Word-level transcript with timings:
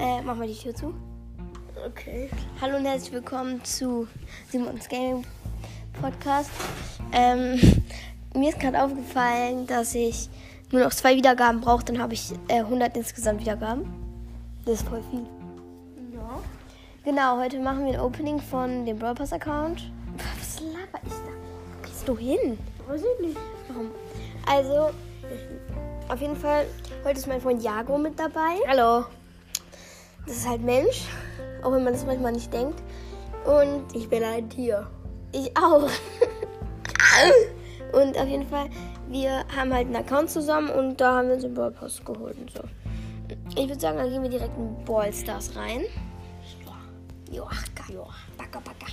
Äh, 0.00 0.22
mach 0.22 0.34
mal 0.34 0.46
die 0.46 0.54
Tür 0.54 0.74
zu. 0.74 0.94
Okay. 1.86 2.30
Hallo 2.58 2.78
und 2.78 2.86
herzlich 2.86 3.12
willkommen 3.12 3.62
zu 3.62 4.08
Simons 4.48 4.88
Gaming 4.88 5.26
Podcast. 6.00 6.50
Ähm, 7.12 7.60
mir 8.34 8.48
ist 8.48 8.58
gerade 8.58 8.82
aufgefallen, 8.82 9.66
dass 9.66 9.94
ich 9.94 10.30
nur 10.70 10.82
noch 10.84 10.94
zwei 10.94 11.16
Wiedergaben 11.16 11.60
brauche, 11.60 11.84
dann 11.84 12.00
habe 12.00 12.14
ich 12.14 12.32
äh, 12.48 12.60
100 12.60 12.96
insgesamt 12.96 13.40
Wiedergaben. 13.40 13.92
Das 14.64 14.80
ist 14.80 14.88
voll 14.88 15.02
viel. 15.10 15.26
Ja. 16.14 16.40
Genau, 17.04 17.38
heute 17.38 17.58
machen 17.58 17.84
wir 17.84 17.92
ein 17.92 18.00
Opening 18.00 18.40
von 18.40 18.86
dem 18.86 18.98
Brawl 18.98 19.14
Pass 19.14 19.34
Account. 19.34 19.92
Was 20.16 20.60
laber 20.60 20.98
ich 21.04 21.12
da? 21.12 21.76
Wo 21.76 21.86
gehst 21.86 22.08
du 22.08 22.16
hin? 22.16 22.58
Weiß 22.88 23.02
ich 23.02 23.26
nicht. 23.26 23.38
Warum? 23.68 23.90
Also, 24.46 24.94
auf 26.08 26.20
jeden 26.22 26.36
Fall, 26.36 26.64
heute 27.04 27.18
ist 27.18 27.26
mein 27.26 27.42
Freund 27.42 27.62
Jago 27.62 27.98
mit 27.98 28.18
dabei. 28.18 28.56
Hallo. 28.66 29.04
Das 30.26 30.36
ist 30.36 30.48
halt 30.48 30.62
Mensch, 30.62 31.06
auch 31.62 31.72
wenn 31.72 31.84
man 31.84 31.92
das 31.92 32.04
manchmal 32.06 32.32
nicht 32.32 32.52
denkt. 32.52 32.80
Und 33.44 33.94
Ich 33.94 34.08
bin 34.08 34.22
ein 34.22 34.48
Tier. 34.50 34.86
ich 35.32 35.50
auch. 35.56 35.88
und 37.92 38.18
auf 38.18 38.26
jeden 38.28 38.46
Fall, 38.46 38.68
wir 39.08 39.44
haben 39.56 39.72
halt 39.72 39.86
einen 39.86 39.96
Account 39.96 40.30
zusammen 40.30 40.70
und 40.70 41.00
da 41.00 41.16
haben 41.16 41.28
wir 41.28 41.34
uns 41.34 41.42
den 41.42 41.54
Brawl 41.54 41.70
Pass 41.72 42.04
geholt 42.04 42.36
und 42.38 42.50
so. 42.50 42.60
Ich 43.56 43.68
würde 43.68 43.80
sagen, 43.80 43.98
dann 43.98 44.10
gehen 44.10 44.22
wir 44.22 44.30
direkt 44.30 44.56
in 44.56 44.84
Ball 44.84 45.12
Stars 45.12 45.54
rein. 45.56 45.82
Ja, 47.30 47.48
ja. 47.92 48.06
Backa, 48.36 48.58
backa. 48.60 48.86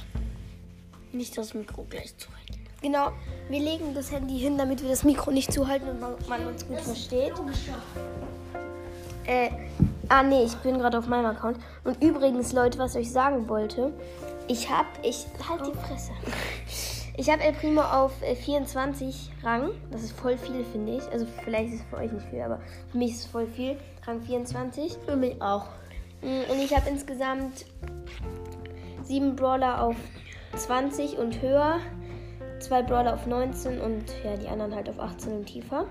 Nicht 1.11 1.37
das 1.37 1.53
Mikro 1.53 1.85
gleich 1.89 2.15
zuhalten. 2.17 2.57
Genau, 2.81 3.11
wir 3.49 3.59
legen 3.59 3.95
das 3.95 4.11
Handy 4.11 4.37
hin, 4.37 4.57
damit 4.57 4.83
wir 4.83 4.89
das 4.89 5.03
Mikro 5.03 5.31
nicht 5.31 5.51
zuhalten 5.51 5.89
und 5.89 5.99
man, 5.99 6.15
man 6.29 6.45
uns 6.47 6.67
gut 6.67 6.79
versteht. 6.79 7.33
Äh, 9.25 9.49
ah 10.09 10.23
nee, 10.23 10.43
ich 10.43 10.55
bin 10.57 10.77
gerade 10.77 10.97
auf 10.97 11.07
meinem 11.07 11.27
Account. 11.27 11.57
Und 11.83 12.03
übrigens, 12.03 12.53
Leute, 12.53 12.79
was 12.79 12.95
ich 12.95 13.01
euch 13.01 13.11
sagen 13.11 13.47
wollte, 13.49 13.93
ich 14.47 14.69
habe, 14.69 14.87
ich, 15.03 15.25
halt 15.47 15.61
die 15.67 15.77
Fresse. 15.77 16.11
Ich 17.19 17.31
habe 17.31 17.41
El 17.41 17.53
Primo 17.53 17.81
auf 17.81 18.11
äh, 18.21 18.35
24 18.35 19.31
Rang. 19.43 19.71
Das 19.91 20.03
ist 20.03 20.11
voll 20.11 20.37
viel, 20.37 20.63
finde 20.71 20.97
ich. 20.97 21.11
Also 21.11 21.25
vielleicht 21.43 21.73
ist 21.73 21.79
es 21.81 21.85
für 21.89 21.97
euch 21.97 22.11
nicht 22.11 22.27
viel, 22.27 22.41
aber 22.41 22.59
für 22.91 22.97
mich 22.97 23.11
ist 23.11 23.19
es 23.21 23.25
voll 23.25 23.47
viel. 23.47 23.75
Rang 24.05 24.21
24. 24.21 24.97
Für 25.05 25.15
mich 25.15 25.41
auch. 25.41 25.65
Mm, 26.21 26.51
Und 26.51 26.59
ich 26.59 26.75
habe 26.75 26.87
insgesamt 26.89 27.65
sieben 29.03 29.35
Brawler 29.35 29.81
auf 29.81 29.95
20 30.55 31.17
und 31.17 31.41
höher, 31.41 31.79
zwei 32.59 32.83
Brawler 32.83 33.15
auf 33.15 33.25
19 33.25 33.81
und 33.81 34.03
ja, 34.23 34.35
die 34.37 34.47
anderen 34.47 34.75
halt 34.75 34.87
auf 34.89 34.99
18 34.99 35.33
und 35.33 35.45
tiefer. 35.45 35.85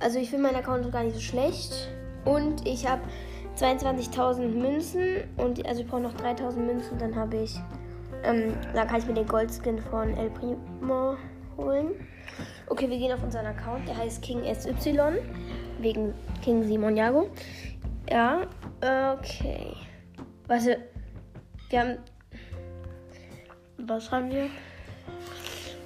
Also 0.00 0.18
ich 0.18 0.30
finde 0.30 0.44
meinen 0.44 0.56
Account 0.56 0.90
gar 0.92 1.04
nicht 1.04 1.14
so 1.14 1.20
schlecht. 1.20 1.88
Und 2.24 2.66
ich 2.66 2.88
habe 2.88 3.02
22.000 3.56 4.48
Münzen 4.48 5.24
und 5.36 5.64
also 5.66 5.82
ich 5.82 5.88
brauche 5.88 6.02
noch 6.02 6.14
3.000 6.14 6.56
Münzen, 6.56 6.98
dann 6.98 7.14
habe 7.14 7.36
ich, 7.36 7.58
ähm, 8.22 8.54
dann 8.74 8.88
kann 8.88 9.00
ich 9.00 9.06
mir 9.06 9.14
den 9.14 9.26
Goldskin 9.26 9.78
von 9.78 10.14
El 10.16 10.30
Primo 10.30 11.16
holen. 11.56 11.88
Okay, 12.68 12.88
wir 12.88 12.98
gehen 12.98 13.12
auf 13.12 13.22
unseren 13.22 13.46
Account, 13.46 13.86
der 13.86 13.96
heißt 13.96 14.22
King 14.22 14.42
SY, 14.42 14.98
wegen 15.80 16.14
King 16.42 16.62
Simon 16.62 16.96
Jago. 16.96 17.28
Ja, 18.10 18.42
okay. 18.80 19.74
Warte, 20.46 20.78
wir 21.70 21.80
haben 21.80 21.98
Was 23.78 24.10
haben 24.12 24.30
wir? 24.30 24.48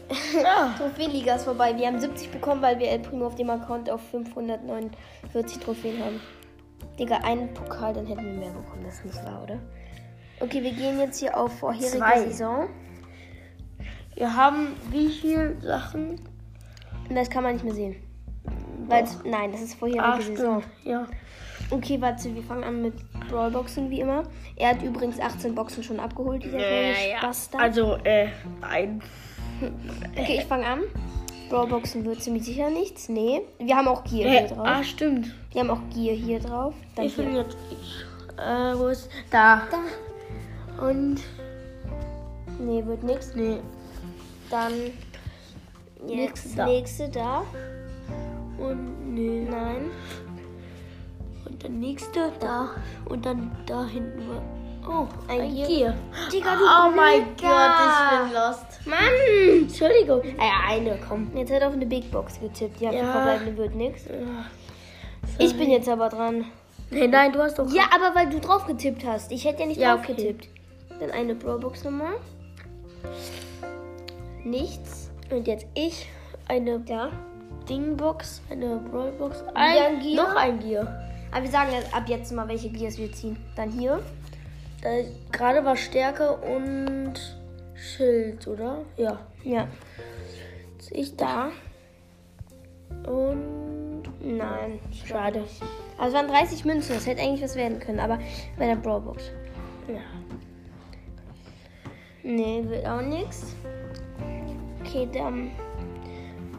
Trophäenliga 0.79 1.35
ist 1.35 1.45
vorbei. 1.45 1.77
Wir 1.77 1.87
haben 1.87 1.99
70 1.99 2.31
bekommen, 2.31 2.63
weil 2.63 2.79
wir 2.79 2.89
El 2.89 3.01
Primo 3.01 3.27
auf 3.27 3.35
dem 3.35 3.51
Account 3.51 3.91
auf 3.91 4.01
549 4.11 5.59
Trophäen 5.59 6.05
haben. 6.05 6.21
Digga, 6.99 7.17
einen 7.19 7.53
Pokal, 7.53 7.95
dann 7.95 8.07
hätten 8.07 8.25
wir 8.25 8.33
mehr 8.33 8.53
bekommen. 8.53 8.83
Das 8.85 8.95
ist 8.97 9.05
nicht 9.05 9.25
wahr, 9.25 9.43
oder? 9.43 9.59
Okay, 10.41 10.63
wir 10.63 10.73
gehen 10.73 10.99
jetzt 10.99 11.19
hier 11.19 11.37
auf 11.37 11.59
vorherige 11.59 11.99
Zwei. 11.99 12.21
Saison. 12.21 12.69
Wir 14.15 14.35
haben 14.35 14.77
wie 14.91 15.09
viele 15.09 15.61
Sachen? 15.61 16.21
Das 17.11 17.29
kann 17.31 17.43
man 17.43 17.55
nicht 17.55 17.65
mehr 17.65 17.75
sehen. 17.75 17.97
Weil 18.87 19.05
nein, 19.25 19.53
das 19.53 19.63
ist 19.63 19.75
vorherige 19.75 20.03
Ach, 20.03 20.21
Saison. 20.21 20.63
Ja. 20.85 21.07
Okay, 21.71 22.01
warte, 22.01 22.35
wir 22.35 22.43
fangen 22.43 22.65
an 22.65 22.83
mit 22.83 22.95
Brawlboxen 23.29 23.91
wie 23.91 24.01
immer. 24.01 24.23
Er 24.57 24.71
hat 24.71 24.83
übrigens 24.83 25.19
18 25.19 25.55
Boxen 25.55 25.83
schon 25.83 25.99
abgeholt, 25.99 26.45
dieser 26.45 26.59
kleine 26.59 27.21
Bastard. 27.21 27.63
Also, 27.63 27.97
äh, 28.05 28.29
ein. 28.63 29.03
Okay, 30.17 30.39
ich 30.39 30.45
fange 30.45 30.67
an. 30.67 30.81
Brawlboxen 31.49 32.05
wird 32.05 32.23
ziemlich 32.23 32.45
sicher 32.45 32.71
nichts. 32.71 33.09
Nee. 33.09 33.43
Wir 33.59 33.77
haben 33.77 33.87
auch 33.89 34.05
Äh, 34.07 34.09
hier 34.09 34.43
drauf. 34.49 34.59
ah, 34.67 34.83
stimmt. 34.83 35.33
Wir 35.53 35.61
haben 35.61 35.71
auch 35.71 35.81
Gear 35.95 36.15
hier 36.17 36.41
drauf. 36.41 36.75
Dann 36.97 37.07
Ich 37.07 37.17
bin 37.17 37.31
hier. 37.31 37.43
jetzt. 37.43 37.57
Ich, 37.71 38.05
äh, 38.39 38.79
wo 38.79 38.89
ist. 38.89 39.09
Da. 39.31 39.63
Da. 39.71 40.85
Und. 40.87 41.21
Nee, 42.59 42.85
wird 42.85 43.05
nichts. 43.05 43.35
Nee. 43.35 43.59
Dann 44.51 44.73
jetzt 46.07 46.17
Nächste 46.17 46.57
da. 46.57 46.67
nächste 46.67 47.09
da. 47.09 47.43
Und. 48.59 49.15
Nee. 49.15 49.47
Nein. 49.49 49.91
Und 51.49 51.63
der 51.63 51.71
nächste 51.71 52.33
da. 52.41 52.71
Und 53.09 53.25
dann 53.25 53.53
da 53.67 53.87
hinten. 53.87 54.23
Oh, 54.89 55.07
Ein 55.29 55.41
ein, 55.41 55.55
Gier. 55.55 55.67
Gier. 55.67 55.95
Digga, 56.33 56.55
du 56.55 56.63
Oh 56.65 56.91
mein. 56.95 57.23
Gott, 57.41 57.73
ich 57.87 58.19
bin 58.19 58.33
lost. 58.35 58.87
Mann! 58.87 59.63
Entschuldigung. 59.63 60.23
Ja, 60.39 60.69
eine, 60.69 60.99
komm. 61.09 61.31
Jetzt 61.37 61.53
hat 61.53 61.61
er 61.63 61.69
auf 61.69 61.75
eine 61.75 61.87
Big 61.87 62.11
Box 62.11 62.39
getippt. 62.41 62.81
Ja, 62.81 62.93
Ja. 62.93 63.01
die 63.01 63.07
verbleibende 63.11 63.57
wird 63.57 63.75
nichts. 63.75 64.05
Ja. 64.07 64.47
Ich 65.39 65.57
bin 65.59 65.71
jetzt 65.71 65.89
aber 65.89 66.09
dran. 66.09 66.45
Nee, 66.91 67.09
nein, 67.09 67.33
du 67.33 67.41
hast 67.43 67.59
doch. 67.59 67.69
Ja, 67.73 67.85
aber 67.93 68.15
weil 68.15 68.29
du 68.31 68.39
drauf 68.39 68.65
getippt 68.67 69.05
hast. 69.05 69.33
Ich 69.33 69.45
hätte 69.45 69.61
ja 69.63 69.67
nicht 69.67 69.81
Ja, 69.81 69.95
drauf 69.97 70.05
okay. 70.05 70.15
getippt. 70.15 70.49
Dann 71.01 71.11
eine 71.11 71.35
Brawlbox 71.35 71.83
nochmal. 71.85 72.15
Nichts. 74.45 75.11
Und 75.31 75.47
jetzt 75.49 75.67
ich 75.75 76.07
eine 76.49 76.81
Ja. 76.87 77.11
Dingbox, 77.69 78.41
eine 78.49 78.77
Brawlbox, 78.77 79.43
ein, 79.55 79.79
ein 79.97 80.01
Gier? 80.01 80.17
noch 80.23 80.37
ein 80.37 80.61
Gier. 80.61 80.87
Aber 81.33 81.43
wir 81.43 81.51
sagen 81.51 81.71
ab 81.93 82.05
jetzt 82.07 82.31
mal, 82.33 82.47
welche 82.49 82.69
Gears 82.69 82.97
wir 82.99 83.13
ziehen. 83.13 83.37
Dann 83.57 83.71
hier. 83.71 83.99
Da 84.87 85.03
gerade 85.33 85.65
war 85.65 85.77
Stärke 85.77 86.37
und 86.37 87.15
Schild, 87.75 88.47
oder? 88.47 88.85
Ja. 88.97 89.19
Ja. 89.43 89.67
Jetzt 90.75 90.93
ich 90.93 91.17
da. 91.17 91.49
Und 93.05 94.05
Nein. 94.21 94.79
schade. 95.05 95.43
Also 95.99 96.17
es 96.17 96.23
waren 96.23 96.29
30 96.29 96.65
Münzen. 96.65 96.95
Das 96.95 97.05
hätte 97.05 97.21
eigentlich 97.21 97.43
was 97.43 97.57
werden 97.57 97.81
können. 97.81 97.99
Aber 97.99 98.21
bei 98.57 98.67
der 98.67 98.77
Brawlbox. 98.77 99.33
Ja. 99.89 100.03
Nee, 102.23 102.63
wird 102.69 102.87
auch 102.87 103.03
nichts. 103.03 103.57
Okay, 104.85 105.09
dann. 105.13 105.51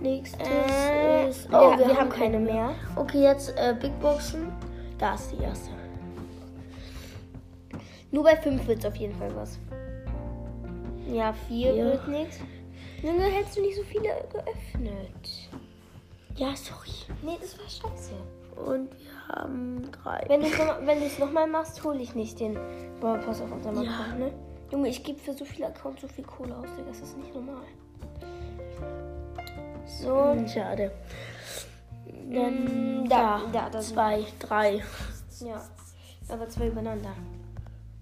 Nächstes 0.01 0.45
Äh, 0.45 1.29
ist. 1.29 1.47
oh, 1.53 1.77
wir, 1.77 1.97
haben 1.97 2.09
keine 2.09 2.39
mehr. 2.39 2.75
Okay, 2.97 3.23
jetzt 3.23 3.57
äh, 3.57 3.73
Big 3.79 3.97
Boxen. 4.01 4.51
Da 4.97 5.15
ist 5.15 5.31
die 5.31 5.41
erste. 5.41 5.76
Nur 8.11 8.23
bei 8.23 8.35
5 8.37 8.65
wird 8.67 8.79
es 8.79 8.85
auf 8.85 8.95
jeden 8.95 9.15
Fall 9.15 9.35
was. 9.35 9.59
Ja, 11.11 11.33
4 11.47 11.73
Ja. 11.75 11.85
wird 11.85 12.07
nichts. 12.07 12.39
Junge, 13.03 13.23
hättest 13.25 13.57
du 13.57 13.61
nicht 13.61 13.75
so 13.77 13.83
viele 13.83 14.09
geöffnet. 14.31 15.49
Ja, 16.35 16.55
sorry. 16.55 16.91
Nee, 17.21 17.37
das 17.41 17.57
war 17.59 17.69
scheiße. 17.69 18.11
Und 18.65 18.89
wir 18.91 19.35
haben 19.35 19.89
drei. 19.91 20.23
Wenn 20.27 20.41
du 20.41 20.47
es 20.47 20.57
noch, 20.57 20.85
wenn 20.85 20.99
du's 20.99 21.19
noch 21.19 21.31
mal 21.31 21.47
machst, 21.47 21.83
hole 21.83 21.99
ich 22.01 22.15
nicht 22.15 22.39
den 22.39 22.57
Brawl 22.99 23.19
Pass 23.19 23.41
auf 23.41 23.51
unserem 23.51 23.83
Ja. 23.83 23.91
Account, 23.91 24.19
ne? 24.19 24.31
Junge, 24.71 24.89
ich 24.89 25.03
gebe 25.03 25.19
für 25.19 25.33
so 25.33 25.45
viele 25.45 25.67
Accounts 25.67 26.01
so 26.01 26.07
viel 26.07 26.25
Kohle 26.25 26.55
aus, 26.57 26.65
Digga. 26.77 26.89
Das 26.89 26.99
ist 27.01 27.17
nicht 27.17 27.33
normal. 27.33 27.61
So, 29.85 30.31
Hm, 30.33 30.47
Schade. 30.47 30.91
Dann 32.33 33.03
Mm, 33.03 33.09
da, 33.09 33.41
da, 33.53 33.69
da, 33.69 33.79
zwei, 33.79 34.25
drei. 34.39 34.81
ja. 35.39 35.61
Aber 36.29 36.49
zwei 36.49 36.67
übereinander. 36.67 37.11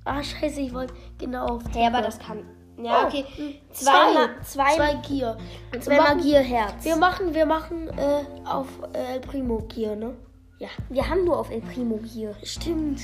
Ah, 0.05 0.21
scheiße, 0.23 0.61
ich 0.61 0.73
wollte 0.73 0.93
genau 1.17 1.45
auf 1.47 1.63
Hey, 1.73 1.87
aber 1.87 2.01
das 2.01 2.19
kann. 2.19 2.43
Ja, 2.77 3.03
Oh, 3.03 3.07
okay. 3.07 3.25
hm, 3.35 3.53
zwei, 3.71 4.29
zwei, 4.43 4.75
zwei 4.75 4.93
Gier. 5.07 5.37
zweimal 5.79 6.17
Gier 6.17 6.39
Herz. 6.41 6.83
Wir 6.83 6.95
machen, 6.97 7.33
wir 7.33 7.45
machen 7.45 7.87
äh, 7.97 8.23
auf 8.45 8.67
äh, 8.93 9.13
El 9.15 9.19
Primo 9.21 9.59
Gier, 9.69 9.95
ne? 9.95 10.13
Ja. 10.59 10.67
Wir 10.89 11.09
haben 11.09 11.23
nur 11.25 11.39
auf 11.39 11.49
El 11.51 11.61
Primo 11.61 11.97
Gier. 11.97 12.35
Stimmt. 12.43 12.99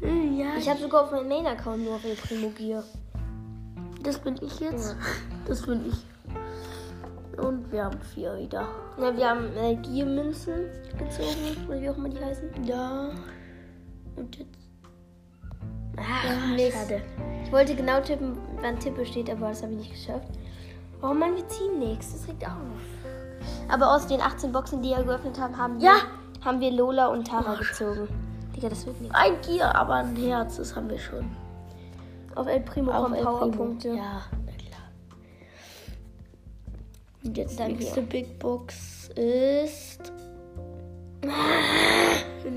Hm, 0.00 0.36
ja, 0.38 0.56
Ich 0.58 0.68
habe 0.68 0.80
sogar 0.80 1.04
auf 1.04 1.12
meinem 1.12 1.28
Main-Account 1.28 1.84
nur 1.84 1.94
auf 1.94 2.04
El 2.04 2.16
Primo 2.16 2.48
Gier. 2.50 2.82
das 4.02 4.18
bin 4.18 4.36
ich 4.42 4.60
jetzt. 4.60 4.96
Das 5.46 5.62
bin 5.64 5.86
ich. 5.88 6.04
Und 7.40 7.70
wir 7.70 7.84
haben 7.84 8.00
vier 8.00 8.36
wieder. 8.36 8.66
Na, 8.98 9.16
wir 9.16 9.28
haben 9.30 9.56
äh, 9.56 9.76
Gier-Münzen 9.76 10.70
gezogen, 10.98 11.66
oder 11.68 11.80
wie 11.80 11.88
auch 11.90 11.96
immer 11.96 12.08
die 12.08 12.18
heißen. 12.18 12.64
Ja. 12.64 13.10
Und 14.16 14.36
jetzt. 14.38 14.65
Ach, 15.96 16.46
Mist. 16.54 16.72
schade. 16.76 17.02
Ich 17.44 17.52
wollte 17.52 17.74
genau 17.74 18.00
tippen, 18.00 18.36
wann 18.60 18.78
Tippe 18.78 19.04
steht, 19.06 19.30
aber 19.30 19.48
das 19.48 19.62
habe 19.62 19.72
ich 19.72 19.78
nicht 19.78 19.92
geschafft. 19.92 20.28
Oh 21.02 21.12
Mann, 21.14 21.36
wir 21.36 21.46
ziehen 21.48 21.78
nichts. 21.78 22.12
Das 22.12 22.28
regt 22.28 22.44
auf. 22.44 22.50
Aber 23.68 23.94
aus 23.94 24.06
den 24.06 24.20
18 24.20 24.50
Boxen, 24.52 24.82
die 24.82 24.90
wir 24.90 25.02
geöffnet 25.04 25.38
haben, 25.38 25.56
haben, 25.56 25.78
Ja. 25.80 25.92
wir, 26.38 26.44
haben 26.44 26.60
wir 26.60 26.70
Lola 26.72 27.06
und 27.08 27.26
Tara 27.28 27.54
gezogen. 27.54 28.08
Digga, 28.54 28.68
das 28.68 28.86
wird 28.86 29.00
nicht. 29.00 29.14
Ein 29.14 29.40
Gier, 29.42 29.74
aber 29.74 29.94
ein 29.94 30.16
Herz, 30.16 30.56
das 30.56 30.74
haben 30.74 30.88
wir 30.88 30.98
schon. 30.98 31.30
Auf 32.34 32.46
El 32.46 32.60
Primo 32.60 32.90
Auf 32.92 33.04
kommen. 33.04 33.22
Powerpunkte. 33.24 33.88
Ja, 33.88 34.22
na 34.44 34.52
klar. 34.52 34.82
Und 37.24 37.36
jetzt 37.36 37.58
die 37.58 37.64
nächste 37.64 38.02
Big 38.02 38.38
Box 38.38 39.08
ist. 39.14 40.12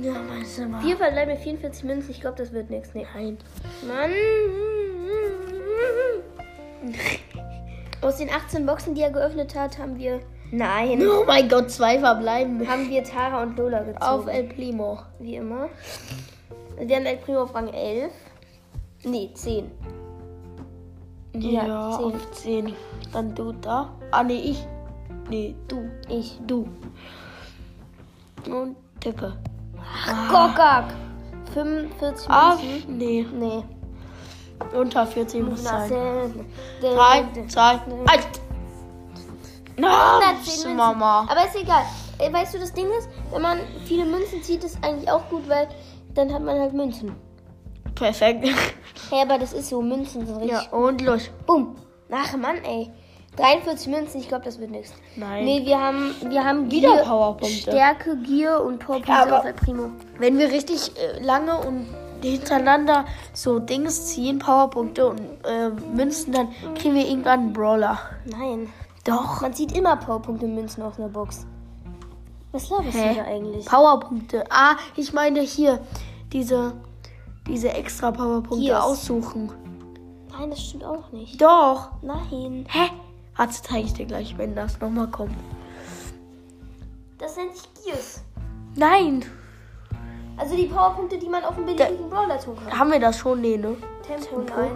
Ja, 0.01 0.13
meinst 0.27 0.57
du 0.57 0.65
mal? 0.68 0.81
Vier 0.81 0.97
verbleibende 0.97 1.41
44 1.41 1.83
Münzen. 1.83 2.12
Ich 2.12 2.21
glaube, 2.21 2.38
das 2.38 2.51
wird 2.51 2.69
nichts. 2.69 2.89
Nee. 2.94 3.06
Nein. 3.15 3.38
Mann. 3.88 4.12
Aus 8.01 8.18
den 8.18 8.30
18 8.30 8.65
Boxen, 8.65 8.95
die 8.95 9.01
er 9.01 9.12
geöffnet 9.12 9.56
hat, 9.56 9.77
haben 9.77 9.97
wir. 9.97 10.19
Nein. 10.51 11.01
Oh 11.07 11.24
mein 11.27 11.47
Gott, 11.50 11.69
zwei 11.69 12.00
verbleiben. 12.00 12.68
Haben 12.68 12.89
wir 12.89 13.03
Tara 13.03 13.44
und 13.44 13.57
Lola 13.57 13.80
gezogen. 13.80 14.01
Auf 14.01 14.27
El 14.27 14.45
Primo. 14.45 15.00
Wie 15.19 15.36
immer. 15.36 15.69
Wir 16.80 16.95
haben 16.95 17.06
El 17.06 17.18
Primo 17.18 17.42
auf 17.44 17.53
Rang 17.53 17.68
11. 17.68 18.12
Nee, 19.03 19.31
10. 19.33 19.69
Ja, 21.35 21.65
Ja, 21.68 21.92
zehn. 21.97 22.06
auf 22.06 22.31
10. 22.31 22.74
Dann 23.13 23.35
du 23.35 23.51
da. 23.53 23.94
Ah, 24.12 24.24
nee, 24.24 24.39
ich. 24.39 24.65
Nee, 25.30 25.56
du. 25.68 25.89
Ich. 26.09 26.39
Du. 26.47 26.68
Und 28.50 28.75
tippe. 29.01 29.33
Gokak. 30.30 30.94
45 31.53 32.30
Ah, 32.30 32.56
Münzen. 32.56 32.97
nee. 32.97 33.25
Nee. 33.33 33.63
Unter 34.77 35.07
14 35.07 35.50
muss 35.50 35.63
sein. 35.63 35.89
Drei, 36.81 37.24
3, 37.33 37.47
2, 37.47 37.62
1. 37.71 38.27
Na, 39.77 40.18
110 40.19 40.36
Münzen. 40.36 40.75
Mama. 40.75 41.21
Aber 41.30 41.45
ist 41.45 41.56
egal. 41.56 41.83
Äh, 42.19 42.31
Weißt 42.33 42.53
du, 42.53 42.59
das 42.59 42.74
Ding 42.74 42.88
ist, 43.00 43.09
wenn 43.31 43.41
man 43.41 43.59
viele 43.86 44.06
Münzen 44.06 44.44
zieht, 44.44 44.63
ist 44.63 44.77
eigentlich 44.83 45.09
auch 45.09 45.27
gut, 45.30 45.47
weil 45.47 45.68
dann 46.13 46.33
hat 46.33 46.44
man 46.44 46.59
halt 46.59 46.74
Münzen. 46.74 47.15
Perfekt. 47.95 48.45
Hey, 49.09 49.21
aber 49.24 49.38
das 49.39 49.53
ist 49.53 49.69
so, 49.69 49.81
Münzen 49.81 50.25
sind 50.25 50.38
richtig. 50.38 50.51
Ja, 50.51 50.77
und 50.77 51.01
los. 51.01 51.30
Bumm. 51.47 51.75
Ach 52.12 52.35
Mann, 52.38 52.57
ey. 52.63 52.92
43 53.36 53.88
Münzen, 53.88 54.20
ich 54.20 54.28
glaube, 54.28 54.46
das 54.46 54.60
wird 54.60 54.72
nichts. 54.72 54.94
Nein. 55.16 55.46
Nee, 55.46 55.66
wir 55.66 55.80
haben, 55.80 56.14
wir 56.28 56.44
haben 56.44 56.70
Wieder 56.72 56.94
Gier, 56.96 57.04
Powerpunkte. 57.04 57.58
Stärke, 57.72 58.18
Gier 58.18 58.62
und 58.64 58.80
Powerpunkte 58.80 59.14
Aber- 59.14 59.40
auf 59.40 59.46
El 59.46 59.54
Primo. 59.54 59.90
Wenn 60.18 60.38
wir 60.38 60.50
richtig 60.52 60.92
äh, 60.98 61.24
lange 61.24 61.58
und 61.58 61.88
hintereinander 62.22 63.06
so 63.34 63.60
Dings 63.60 64.08
ziehen, 64.08 64.40
Powerpunkte 64.40 65.08
und 65.08 65.20
äh, 65.46 65.70
Münzen, 65.96 66.34
dann 66.34 66.50
kriegen 66.76 66.96
wir 66.96 67.08
irgendwann 67.08 67.40
einen 67.40 67.54
Brawler. 67.54 67.98
Nein. 68.26 68.68
Doch. 69.06 69.42
Man 69.42 69.54
zieht 69.54 69.72
immer 69.78 69.96
Powerpunkte 69.96 70.46
und 70.46 70.56
Münzen 70.56 70.84
aus 70.84 70.98
einer 71.00 71.08
Box. 71.10 71.46
Was 72.52 72.70
laberst 72.70 72.98
Hä? 72.98 73.10
du 73.10 73.16
da 73.16 73.24
eigentlich? 73.26 73.66
Powerpunkte. 73.66 74.44
Ah, 74.50 74.76
ich 74.98 75.14
meine 75.14 75.40
hier 75.42 75.80
diese 76.34 76.74
diese 77.48 77.70
extra 77.70 78.12
Powerpunkte 78.12 78.66
Gears. 78.68 78.84
aussuchen. 78.84 79.52
Nein, 80.31 80.50
das 80.50 80.62
stimmt 80.62 80.84
auch 80.84 81.12
nicht. 81.12 81.42
Doch. 81.42 81.90
Nein. 82.02 82.66
Hä? 82.70 82.90
Warte, 83.39 83.53
zeige 83.63 83.86
ich 83.86 83.94
dir 83.94 84.06
gleich, 84.06 84.38
wenn 84.38 84.53
das 84.53 84.81
nochmal 84.81 85.07
kommt. 85.07 85.31
Das 87.18 87.38
nennt 87.38 87.56
sich 87.56 87.69
Gears. 87.86 88.21
Nein. 88.75 89.24
Also 90.36 90.57
die 90.57 90.65
Powerpunkte, 90.65 91.18
die 91.18 91.30
man 91.30 91.45
auf 91.45 91.56
einen 91.56 91.65
beliebigen 91.65 92.09
Brawler 92.09 92.38
tun 92.38 92.57
kann. 92.68 92.77
Haben 92.77 92.91
wir 92.91 93.00
das 93.00 93.18
schon? 93.18 93.39
Nee, 93.39 93.56
ne? 93.56 93.77
Tempo, 94.06 94.41
Tempo. 94.41 94.53
nein. 94.59 94.71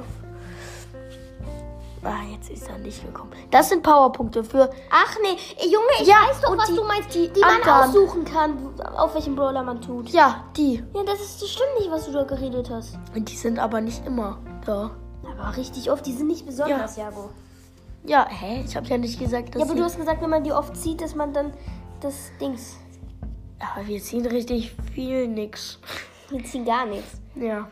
Ah, 2.05 2.23
jetzt 2.31 2.49
ist 2.49 2.69
er 2.69 2.77
nicht 2.77 3.05
gekommen. 3.05 3.31
Das 3.51 3.67
sind 3.67 3.83
Powerpunkte 3.83 4.45
für. 4.45 4.69
Ach 4.89 5.15
nee, 5.21 5.37
Junge, 5.65 5.85
ich 6.01 6.07
Ja, 6.07 6.15
weiß 6.29 6.39
doch, 6.41 6.57
was 6.57 6.67
die- 6.69 6.75
du 6.75 6.83
meinst. 6.85 7.13
die 7.13 7.27
Die, 7.29 7.39
man 7.41 7.61
aussuchen 7.89 8.23
kann, 8.23 8.57
auf 8.95 9.13
welchen 9.13 9.35
Brawler 9.35 9.63
man 9.63 9.81
tut. 9.81 10.07
Ja, 10.09 10.45
die. 10.55 10.75
Ja, 10.93 11.03
das, 11.05 11.19
ist, 11.19 11.41
das 11.41 11.49
stimmt 11.49 11.79
nicht, 11.79 11.91
was 11.91 12.05
du 12.05 12.13
da 12.13 12.23
geredet 12.23 12.69
hast. 12.69 12.97
Und 13.13 13.29
die 13.29 13.35
sind 13.35 13.59
aber 13.59 13.81
nicht 13.81 14.05
immer 14.05 14.37
da. 14.65 14.91
Aber 15.37 15.57
richtig 15.57 15.91
oft, 15.91 16.05
die 16.05 16.13
sind 16.13 16.27
nicht 16.27 16.45
besonders, 16.45 16.95
Jago. 16.95 17.29
Ja, 18.05 18.27
hä? 18.29 18.63
Ich 18.65 18.75
habe 18.75 18.85
ja 18.87 18.97
nicht 18.97 19.19
gesagt, 19.19 19.55
dass. 19.55 19.61
Ja, 19.61 19.65
aber 19.65 19.75
du 19.75 19.83
hast 19.83 19.97
gesagt, 19.97 20.21
wenn 20.21 20.29
man 20.29 20.43
die 20.43 20.51
oft 20.51 20.75
zieht, 20.75 21.01
dass 21.01 21.15
man 21.15 21.33
dann 21.33 21.53
das 22.01 22.31
Dings. 22.39 22.77
aber 23.59 23.87
wir 23.87 24.01
ziehen 24.01 24.25
richtig 24.25 24.75
viel 24.93 25.27
nix. 25.27 25.79
Wir 26.29 26.43
ziehen 26.43 26.65
gar 26.65 26.85
nichts. 26.85 27.21
Ja. 27.35 27.67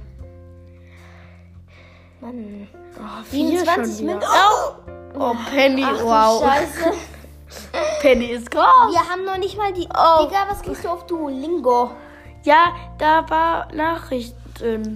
Mann. 2.21 2.67
Oh, 2.97 3.23
27 3.29 3.97
schon 3.97 4.03
wieder. 4.03 4.13
Münzen. 4.13 5.19
Oh, 5.19 5.35
Penny, 5.49 5.83
Ach, 5.85 6.03
wow. 6.03 6.43
Scheiße. 6.43 6.93
Penny 8.01 8.25
ist 8.27 8.49
groß. 8.51 8.91
Wir 8.91 9.09
haben 9.09 9.25
noch 9.25 9.37
nicht 9.37 9.57
mal 9.57 9.73
die. 9.73 9.87
Oh. 9.87 10.25
Digga, 10.25 10.45
was 10.49 10.61
kriegst 10.61 10.85
du 10.85 10.89
auf 10.89 11.05
Duolingo? 11.07 11.91
Ja, 12.43 12.73
da 12.97 13.29
war 13.29 13.73
Nachrichten. 13.73 14.37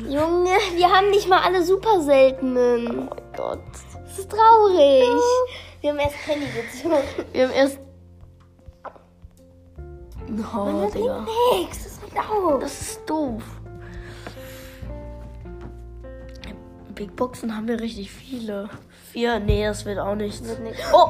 Junge, 0.10 0.52
wir 0.76 0.90
haben 0.92 1.10
nicht 1.10 1.28
mal 1.28 1.42
alle 1.42 1.64
super 1.64 2.02
seltenen. 2.02 3.10
Oh 3.10 3.16
Gott. 3.36 3.60
Das 4.16 4.20
ist 4.20 4.32
traurig. 4.32 5.04
Wir 5.82 5.90
haben 5.92 6.00
erst 6.00 6.16
Penny 6.26 6.46
gezogen. 6.46 7.04
Wir 7.34 7.48
haben 7.48 7.54
erst. 7.54 7.80
Oh, 10.56 10.82
Das 10.84 10.94
Digga. 10.94 11.26
bringt 11.26 11.62
nix. 11.70 11.84
Das 11.84 11.98
bringt 11.98 12.18
auch. 12.18 12.60
Das 12.60 12.82
ist 12.82 13.02
doof. 13.10 13.44
Big 16.94 17.14
Boxen 17.18 17.56
haben 17.56 17.68
wir 17.68 17.80
richtig 17.80 18.10
viele. 18.10 18.70
Vier? 19.12 19.40
Nee, 19.40 19.66
das 19.66 19.84
wird 19.86 20.00
auch 20.00 20.16
nichts. 20.16 20.48
Wird 20.48 20.62
nix. 20.62 20.80
Oh! 20.94 21.10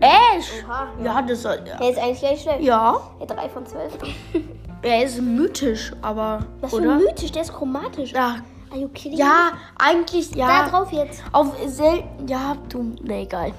Ash! 0.00 0.64
Oha. 0.64 0.88
Ja, 1.04 1.20
das 1.20 1.42
soll. 1.42 1.60
Ja. 1.66 1.76
Der 1.76 1.90
ist 1.90 1.98
eigentlich 1.98 2.20
gleich 2.20 2.40
schlecht. 2.42 2.60
ja, 2.62 2.98
Ja, 3.20 3.26
3 3.26 3.48
von 3.50 3.66
12. 3.66 3.92
er 4.82 5.04
ist 5.04 5.20
mythisch, 5.20 5.92
aber. 6.00 6.46
Was 6.62 6.70
für 6.70 6.76
oder? 6.76 6.92
ein 6.92 6.98
mythisch, 7.00 7.30
der 7.32 7.42
ist 7.42 7.52
chromatisch. 7.52 8.12
Ja, 8.12 8.36
Are 8.70 8.80
you 8.80 8.88
kidding 8.88 9.18
ja, 9.18 9.52
eigentlich 9.78 10.34
ja. 10.34 10.64
Da 10.64 10.68
drauf 10.68 10.92
jetzt. 10.92 11.22
Auf 11.32 11.56
selten. 11.66 12.28
Ja, 12.28 12.56
du. 12.68 12.94
Nee, 13.02 13.22
egal. 13.22 13.52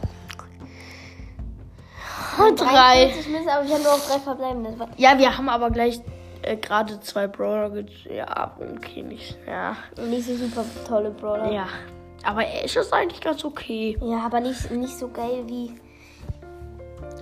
Drei. 2.37 2.55
43 2.55 3.27
Münzen, 3.27 3.49
aber 3.49 3.67
wir 3.67 3.75
haben 3.75 3.83
nur 3.83 3.93
auf 3.93 4.07
drei 4.07 4.19
verbleibende. 4.19 4.87
Ja, 4.97 5.17
wir 5.17 5.37
haben 5.37 5.49
aber 5.49 5.71
gleich 5.71 6.01
äh, 6.41 6.55
gerade 6.55 6.99
zwei 7.01 7.27
Brawler 7.27 7.83
Ja, 8.09 8.55
okay, 8.75 9.03
nicht. 9.03 9.37
Ja. 9.45 9.75
Nicht 10.07 10.25
so 10.25 10.35
super 10.35 10.63
tolle 10.87 11.11
Brawler. 11.11 11.51
Ja. 11.51 11.67
Aber 12.23 12.45
Ash 12.45 12.75
ist 12.75 12.93
eigentlich 12.93 13.21
ganz 13.21 13.43
okay. 13.43 13.97
Ja, 14.01 14.25
aber 14.25 14.39
nicht, 14.39 14.71
nicht 14.71 14.97
so 14.97 15.09
geil 15.09 15.43
wie. 15.47 15.73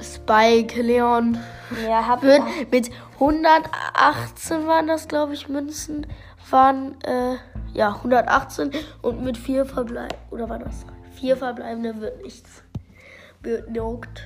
Spike, 0.01 0.81
Leon. 0.81 1.39
Ja, 1.87 2.05
hab 2.05 2.21
Wird 2.21 2.43
mit 2.71 2.91
118 3.15 4.67
waren 4.67 4.87
das, 4.87 5.07
glaube 5.07 5.33
ich, 5.33 5.49
Münzen. 5.49 6.05
Waren, 6.49 6.95
äh, 7.03 7.35
ja, 7.73 7.93
118 7.95 8.71
und 9.01 9.23
mit 9.23 9.37
vier 9.37 9.65
verbleib 9.65 10.15
Oder 10.31 10.49
war 10.49 10.59
das? 10.59 10.85
Vier 11.11 11.35
verbleibende 11.37 11.99
wird 11.99 12.21
nichts. 12.23 12.63
Wird 13.41 13.75
juckt. 13.75 14.23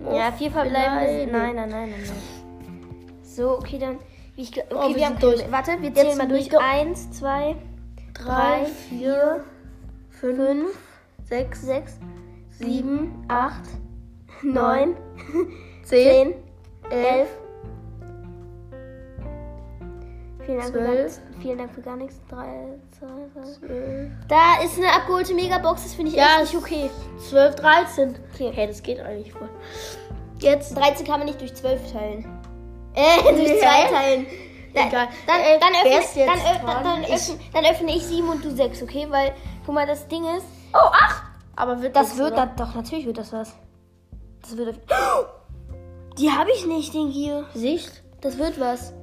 Ja, 0.00 0.32
vier 0.32 0.50
verbleibende. 0.50 1.30
Nein. 1.30 1.54
Nein, 1.54 1.70
nein, 1.70 1.70
nein, 1.70 1.90
nein. 1.90 3.22
So, 3.22 3.52
okay, 3.58 3.78
dann. 3.78 3.98
Ich, 4.34 4.50
gl- 4.50 4.64
okay, 4.70 4.74
Oh, 4.74 4.88
wir 4.88 4.96
wir 4.96 5.06
haben 5.06 5.12
sind 5.20 5.22
durch. 5.22 5.52
Warte, 5.52 5.72
wir 5.80 5.94
zählen 5.94 6.08
Jetzt 6.08 6.18
mal 6.18 6.28
durch. 6.28 6.58
Eins, 6.58 7.10
zwei, 7.12 7.54
Drei, 8.14 8.64
vier, 8.88 9.44
fünf, 10.10 10.70
sechs, 11.24 11.62
sechs, 11.62 11.98
sieben, 12.50 13.24
acht, 13.28 13.62
neun, 14.42 14.96
zehn, 15.82 16.34
elf. 16.90 17.28
Vielen 20.44 20.58
Dank, 20.58 20.72
für 20.72 20.78
Zwölf. 20.80 21.02
nichts. 21.04 21.20
vielen 21.40 21.58
Dank 21.58 21.72
für 21.74 21.80
gar 21.82 21.96
nichts. 21.96 22.16
Drei, 22.28 22.78
zwei, 22.98 23.06
zwölf, 23.58 24.10
Da 24.28 24.62
ist 24.64 24.76
eine 24.78 24.92
abgeholte 24.92 25.34
Megabox, 25.34 25.82
das 25.84 25.94
finde 25.94 26.10
ich 26.10 26.16
Ja, 26.16 26.40
echt 26.42 26.52
nicht 26.52 26.62
okay. 26.62 26.90
12, 27.28 27.54
13. 27.56 28.18
Okay. 28.34 28.50
Hey, 28.54 28.66
das 28.66 28.82
geht 28.82 29.00
eigentlich 29.00 29.32
voll. 29.32 29.48
Jetzt 30.40 30.76
13 30.76 31.06
kann 31.06 31.18
man 31.20 31.26
nicht 31.26 31.40
durch 31.40 31.54
12 31.54 31.92
teilen. 31.92 32.24
Äh, 32.94 33.22
durch 33.34 33.48
Hä? 33.50 33.58
2 33.60 33.96
teilen. 33.96 34.26
Da, 34.74 34.86
Egal. 34.86 35.08
Dann, 35.26 35.40
Äh, 35.40 35.58
dann, 35.60 35.98
öffne, 35.98 36.26
dann, 36.26 36.82
dann, 36.84 37.02
Ich- 37.04 37.10
öffne, 37.12 37.38
dann 37.52 37.64
öffne 37.66 37.94
ich 37.96 38.02
7 38.06 38.28
und 38.28 38.44
du 38.44 38.50
6, 38.50 38.82
okay? 38.82 39.06
Weil, 39.10 39.34
guck 39.66 39.74
mal, 39.74 39.86
das 39.86 40.08
Ding 40.08 40.24
ist, 40.36 40.46
Oh, 40.74 40.78
ach! 40.90 41.22
Aber 41.54 41.82
wird 41.82 41.94
das 41.94 42.04
nichts, 42.14 42.18
wird 42.18 42.36
das, 42.38 42.48
doch, 42.56 42.74
natürlich 42.74 43.04
wird 43.04 43.18
das 43.18 43.32
was. 43.32 43.54
Das 44.40 44.56
wird 44.56 44.80
Die 46.18 46.30
habe 46.30 46.50
ich 46.50 46.66
nicht, 46.66 46.94
den 46.94 47.08
hier. 47.08 47.44
Sicht? 47.54 48.02
Das 48.22 48.38
wird 48.38 48.58
was. 48.58 48.94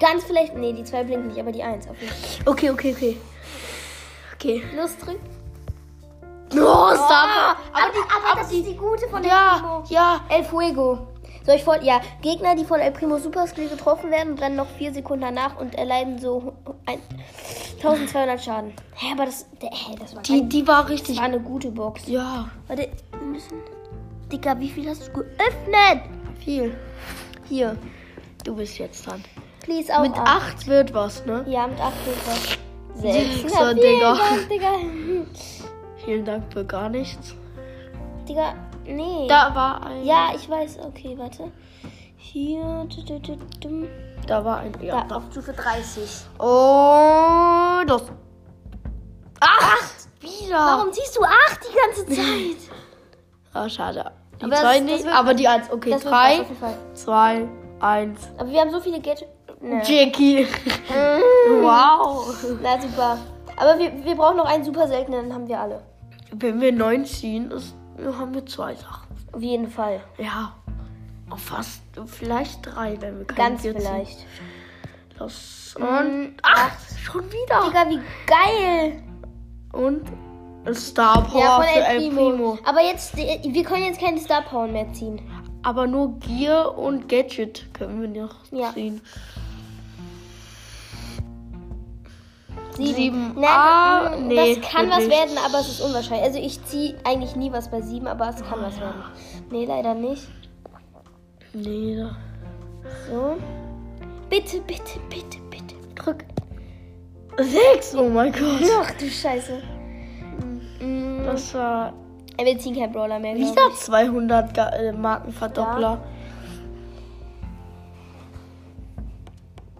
Ganz 0.00 0.24
vielleicht, 0.24 0.56
nee, 0.56 0.72
die 0.72 0.82
2 0.84 1.04
blinken 1.04 1.28
nicht, 1.28 1.38
aber 1.40 1.52
die 1.52 1.62
1 1.62 1.88
auf 1.88 2.00
jeden 2.00 2.12
Fall. 2.12 2.52
Okay, 2.52 2.70
okay, 2.70 2.94
okay. 2.96 3.16
Okay. 4.34 4.62
Los, 4.74 4.96
drück. 4.96 5.18
Oh, 6.52 6.90
stop! 6.94 7.00
Ah, 7.10 7.56
aber, 7.72 7.92
die, 7.92 7.98
aber, 8.32 8.40
das 8.40 8.52
ist 8.52 8.66
die 8.66 8.74
gute 8.76 9.06
von 9.08 9.22
El 9.22 9.28
Ja, 9.30 9.58
Primo. 9.60 9.84
ja. 9.88 10.20
El 10.30 10.42
Fuego. 10.44 11.06
Soll 11.46 11.54
ich 11.56 11.64
vor, 11.64 11.80
ja, 11.82 12.00
Gegner, 12.22 12.54
die 12.56 12.64
von 12.64 12.80
El 12.80 12.90
Primo 12.92 13.18
Super 13.18 13.46
Skill 13.46 13.68
getroffen 13.68 14.10
werden, 14.10 14.34
brennen 14.34 14.56
noch 14.56 14.66
4 14.78 14.92
Sekunden 14.94 15.22
danach 15.22 15.58
und 15.60 15.74
erleiden 15.76 16.18
so 16.18 16.54
ein, 16.86 16.98
1200 17.76 18.42
Schaden. 18.42 18.72
Hä, 18.96 19.12
aber 19.12 19.26
das, 19.26 19.46
der, 19.62 19.70
hä, 19.70 19.94
das 19.98 20.14
war, 20.16 20.22
Die, 20.22 20.38
kein, 20.40 20.48
die 20.48 20.66
war 20.66 20.82
das 20.82 20.90
richtig. 20.90 21.18
war 21.18 21.24
eine 21.24 21.40
gute 21.40 21.70
Box. 21.70 22.02
Ja, 22.06 22.50
Warte, 22.66 22.88
wir 23.12 23.20
müssen. 23.26 23.58
Dicker, 24.32 24.58
wie 24.58 24.68
viel 24.70 24.88
hast 24.88 25.06
du 25.08 25.12
geöffnet? 25.12 26.02
viel. 26.42 26.74
Hier. 27.48 27.76
Du 28.44 28.56
bist 28.56 28.78
jetzt 28.78 29.06
dran. 29.06 29.22
Please 29.70 29.94
auch 29.96 30.02
Mit 30.02 30.16
8 30.16 30.66
wird 30.66 30.92
was, 30.94 31.24
ne? 31.26 31.44
Ja, 31.46 31.68
mit 31.68 31.78
8 31.80 31.92
wird 32.04 32.26
was. 32.26 32.58
Sechser, 33.00 33.74
Vielen 33.74 33.76
Digga. 33.76 34.14
Dank, 34.16 34.48
Digga. 34.48 34.72
Vielen 36.04 36.24
Dank 36.24 36.52
für 36.52 36.64
gar 36.64 36.88
nichts. 36.88 37.36
Digga, 38.28 38.54
nee. 38.84 39.26
Da 39.28 39.54
war 39.54 39.86
ein. 39.86 40.04
Ja, 40.04 40.30
ich 40.34 40.50
weiß. 40.50 40.80
Okay, 40.84 41.14
warte. 41.16 41.52
Hier. 42.16 42.84
Da 44.26 44.44
war 44.44 44.58
ein. 44.58 44.72
Ja, 44.82 45.04
Da, 45.08 45.16
auf 45.16 45.22
Stufe 45.30 45.52
30. 45.52 46.02
Und 46.38 47.86
das. 47.88 48.02
Acht! 49.40 50.08
Wieder! 50.20 50.56
Warum 50.58 50.92
ziehst 50.92 51.16
du 51.16 51.22
8 51.22 51.60
die 51.62 51.76
ganze 51.76 52.06
Zeit? 52.06 52.70
Ah, 53.52 53.68
schade. 53.68 54.12
Die 54.40 54.44
Aber 54.44 54.50
das- 54.52 54.60
zwei 54.60 54.78
das 54.78 54.82
nicht, 54.82 55.04
wird- 55.04 55.14
aber 55.14 55.34
die 55.34 55.48
eins. 55.48 55.70
Okay, 55.72 55.90
Das 55.90 56.04
wird 56.04 56.12
was, 56.12 56.20
drei, 56.22 56.32
auf 56.34 56.38
jeden 56.48 56.56
Fall. 56.56 56.74
zwei, 56.94 57.48
eins. 57.80 58.28
Aber 58.38 58.48
wir 58.48 58.60
haben 58.60 58.70
so 58.70 58.78
viele 58.80 59.00
Gadgets. 59.00 59.26
Nee. 59.62 59.82
Jackie. 59.84 60.46
wow. 61.60 62.34
Na 62.62 62.80
super. 62.80 63.18
Aber 63.56 63.78
wir, 63.78 63.92
wir 64.04 64.14
brauchen 64.14 64.38
noch 64.38 64.46
einen 64.46 64.64
super 64.64 64.88
seltenen, 64.88 65.28
dann 65.28 65.34
haben 65.34 65.48
wir 65.48 65.60
alle. 65.60 65.82
Wenn 66.32 66.60
wir 66.60 66.72
neun 66.72 67.04
ziehen, 67.04 67.50
ist, 67.50 67.74
haben 68.18 68.32
wir 68.34 68.46
zwei 68.46 68.74
Sachen. 68.74 69.08
Auf 69.32 69.42
jeden 69.42 69.68
Fall. 69.68 70.00
Ja. 70.18 70.54
Auch 71.28 71.38
fast. 71.38 71.82
Vielleicht 72.06 72.60
drei, 72.64 72.96
wenn 73.00 73.18
wir 73.18 73.26
keinen 73.26 73.36
Ganz 73.36 73.62
ziehen. 73.62 73.74
vielleicht. 73.76 74.26
Los. 75.18 75.74
Mm, 75.78 75.82
Und 75.82 76.34
acht. 76.42 76.78
Schon 77.02 77.24
wieder. 77.30 77.66
Digga, 77.68 77.88
wie 77.90 78.00
geil. 78.26 79.02
Und 79.72 80.02
Star 80.74 81.22
Power 81.24 81.40
Ja, 81.40 81.56
von 81.56 81.64
für 81.64 81.80
El 81.84 81.98
Primo. 81.98 82.30
Primo. 82.30 82.58
Aber 82.64 82.80
jetzt, 82.82 83.16
wir 83.16 83.64
können 83.64 83.84
jetzt 83.84 84.00
keine 84.00 84.18
Star 84.18 84.42
Power 84.42 84.66
mehr 84.66 84.90
ziehen. 84.92 85.20
Aber 85.62 85.86
nur 85.86 86.18
Gear 86.20 86.76
und 86.78 87.08
Gadget 87.08 87.66
können 87.74 88.00
wir 88.00 88.22
noch 88.22 88.34
Ja. 88.50 88.72
ziehen. 88.72 89.00
Sieben. 92.86 92.96
Sieben. 92.96 93.40
Nein, 93.40 94.12
das, 94.12 94.20
nee, 94.20 94.56
das 94.56 94.70
kann 94.70 94.90
was 94.90 94.98
nicht. 94.98 95.10
werden, 95.10 95.38
aber 95.44 95.60
es 95.60 95.68
ist 95.68 95.80
unwahrscheinlich. 95.80 96.24
Also 96.24 96.38
ich 96.38 96.64
ziehe 96.64 96.94
eigentlich 97.04 97.36
nie 97.36 97.52
was 97.52 97.70
bei 97.70 97.80
sieben, 97.80 98.06
aber 98.06 98.28
es 98.30 98.36
kann 98.44 98.62
was 98.62 98.78
werden. 98.80 99.02
Nee, 99.50 99.64
leider 99.66 99.94
nicht. 99.94 100.28
Nee. 101.52 102.04
So. 103.10 103.36
Bitte, 104.28 104.60
bitte, 104.60 104.98
bitte, 105.08 105.38
bitte. 105.50 105.74
Drück. 105.94 106.24
Sechs, 107.38 107.94
oh 107.94 108.08
mein 108.08 108.32
Gott. 108.32 108.62
Ach 108.82 108.90
du 108.92 109.08
Scheiße. 109.08 109.60
Das 111.24 111.54
war 111.54 111.92
wir 112.42 112.58
ziehen 112.58 112.74
keinen 112.74 112.92
Brawler 112.92 113.18
mehr. 113.18 113.34
wieder 113.34 113.68
ich. 113.70 113.76
200 113.76 114.54
Ga- 114.54 114.70
äh, 114.70 114.92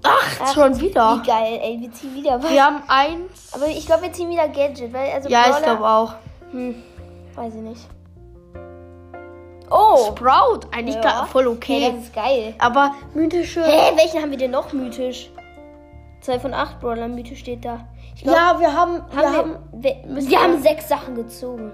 Acht, 0.02 0.40
Acht. 0.40 0.54
schon 0.54 0.80
wieder. 0.80 1.20
Wie 1.22 1.26
geil, 1.26 1.60
ey. 1.62 1.78
Wir 1.80 1.92
ziehen 1.92 2.14
wieder 2.14 2.42
was. 2.42 2.50
Wir 2.50 2.64
haben 2.64 2.82
eins. 2.88 3.52
Aber 3.54 3.66
ich 3.66 3.84
glaube, 3.86 4.02
wir 4.04 4.12
ziehen 4.12 4.30
wieder 4.30 4.48
Gadget, 4.48 4.92
weil 4.92 5.10
also 5.12 5.28
Ja, 5.28 5.42
ich 5.42 5.50
Brawler- 5.52 5.62
glaube 5.64 5.86
auch. 5.86 6.14
Hm, 6.52 6.74
weiß 7.34 7.54
ich 7.54 7.60
nicht. 7.60 7.86
Oh! 9.70 10.06
Sprout, 10.08 10.60
eigentlich 10.72 10.96
Ja. 10.96 11.26
voll 11.26 11.46
okay. 11.46 11.92
das 11.94 12.04
ist 12.04 12.14
geil. 12.14 12.54
Aber 12.58 12.92
mythische. 13.14 13.62
Hä, 13.64 13.92
welchen 13.96 14.20
haben 14.20 14.30
wir 14.32 14.38
denn 14.38 14.50
noch 14.50 14.72
mythisch? 14.72 15.30
2 16.22 16.40
von 16.40 16.54
8 16.54 16.80
Brawler 16.80 17.06
mythisch 17.08 17.38
steht 17.40 17.64
da. 17.64 17.86
Ich 18.16 18.22
glaub, 18.24 18.34
Ja, 18.36 18.58
wir 18.60 18.72
haben, 18.74 19.00
wir 19.10 19.16
haben 19.22 19.36
haben. 19.36 19.56
wir, 19.72 19.96
wir, 20.04 20.28
wir 20.28 20.42
haben 20.42 20.60
sechs 20.60 20.88
Sachen 20.88 21.14
gezogen. 21.14 21.70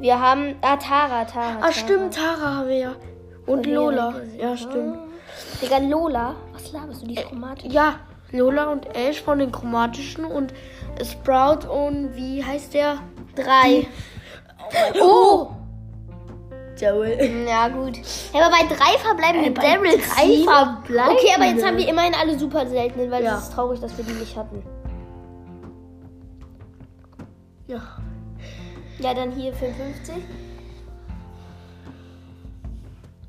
Wir 0.00 0.20
haben. 0.20 0.56
Ah, 0.62 0.76
Tara, 0.76 1.24
Tara. 1.24 1.58
Ah, 1.62 1.72
stimmt, 1.72 2.14
Tara 2.14 2.56
haben 2.56 2.68
wir 2.68 2.76
ja. 2.76 2.92
Und 3.46 3.64
die 3.64 3.70
Lola. 3.72 4.12
Ja, 4.36 4.56
stimmt. 4.56 4.98
Digga, 5.62 5.78
Lola. 5.78 6.34
Was 6.52 6.72
laberst 6.72 7.02
du? 7.02 7.06
Die 7.06 7.14
ist 7.16 7.26
chromatisch. 7.28 7.72
Ja, 7.72 7.96
Lola 8.32 8.70
und 8.72 8.86
Ash 8.96 9.22
von 9.22 9.38
den 9.38 9.52
chromatischen 9.52 10.24
und 10.24 10.52
Sprout 11.02 11.68
und 11.68 12.14
wie 12.16 12.42
heißt 12.44 12.74
der? 12.74 12.98
Drei. 13.34 13.86
Oh! 15.00 15.48
Daryl. 16.80 17.46
Ja, 17.48 17.68
gut. 17.68 17.96
Hey, 18.32 18.42
aber 18.42 18.50
bei 18.50 18.66
drei 18.66 18.98
verbleibenden 18.98 19.54
bei 19.54 19.62
Daryl 19.62 19.92
drei 19.98 20.24
ziehen. 20.26 20.44
verbleibenden. 20.44 21.16
Okay, 21.18 21.32
aber 21.34 21.44
jetzt 21.46 21.64
haben 21.64 21.76
wir 21.78 21.88
immerhin 21.88 22.14
alle 22.14 22.38
super 22.38 22.66
seltenen, 22.66 23.10
weil 23.10 23.24
Ja. 23.24 23.36
es 23.38 23.44
ist 23.44 23.52
traurig, 23.54 23.80
dass 23.80 23.96
wir 23.96 24.04
die 24.04 24.12
nicht 24.12 24.36
hatten. 24.36 24.62
Ja. 27.66 27.80
Ja, 28.98 29.14
dann 29.14 29.30
hier 29.32 29.52
55. 29.52 30.16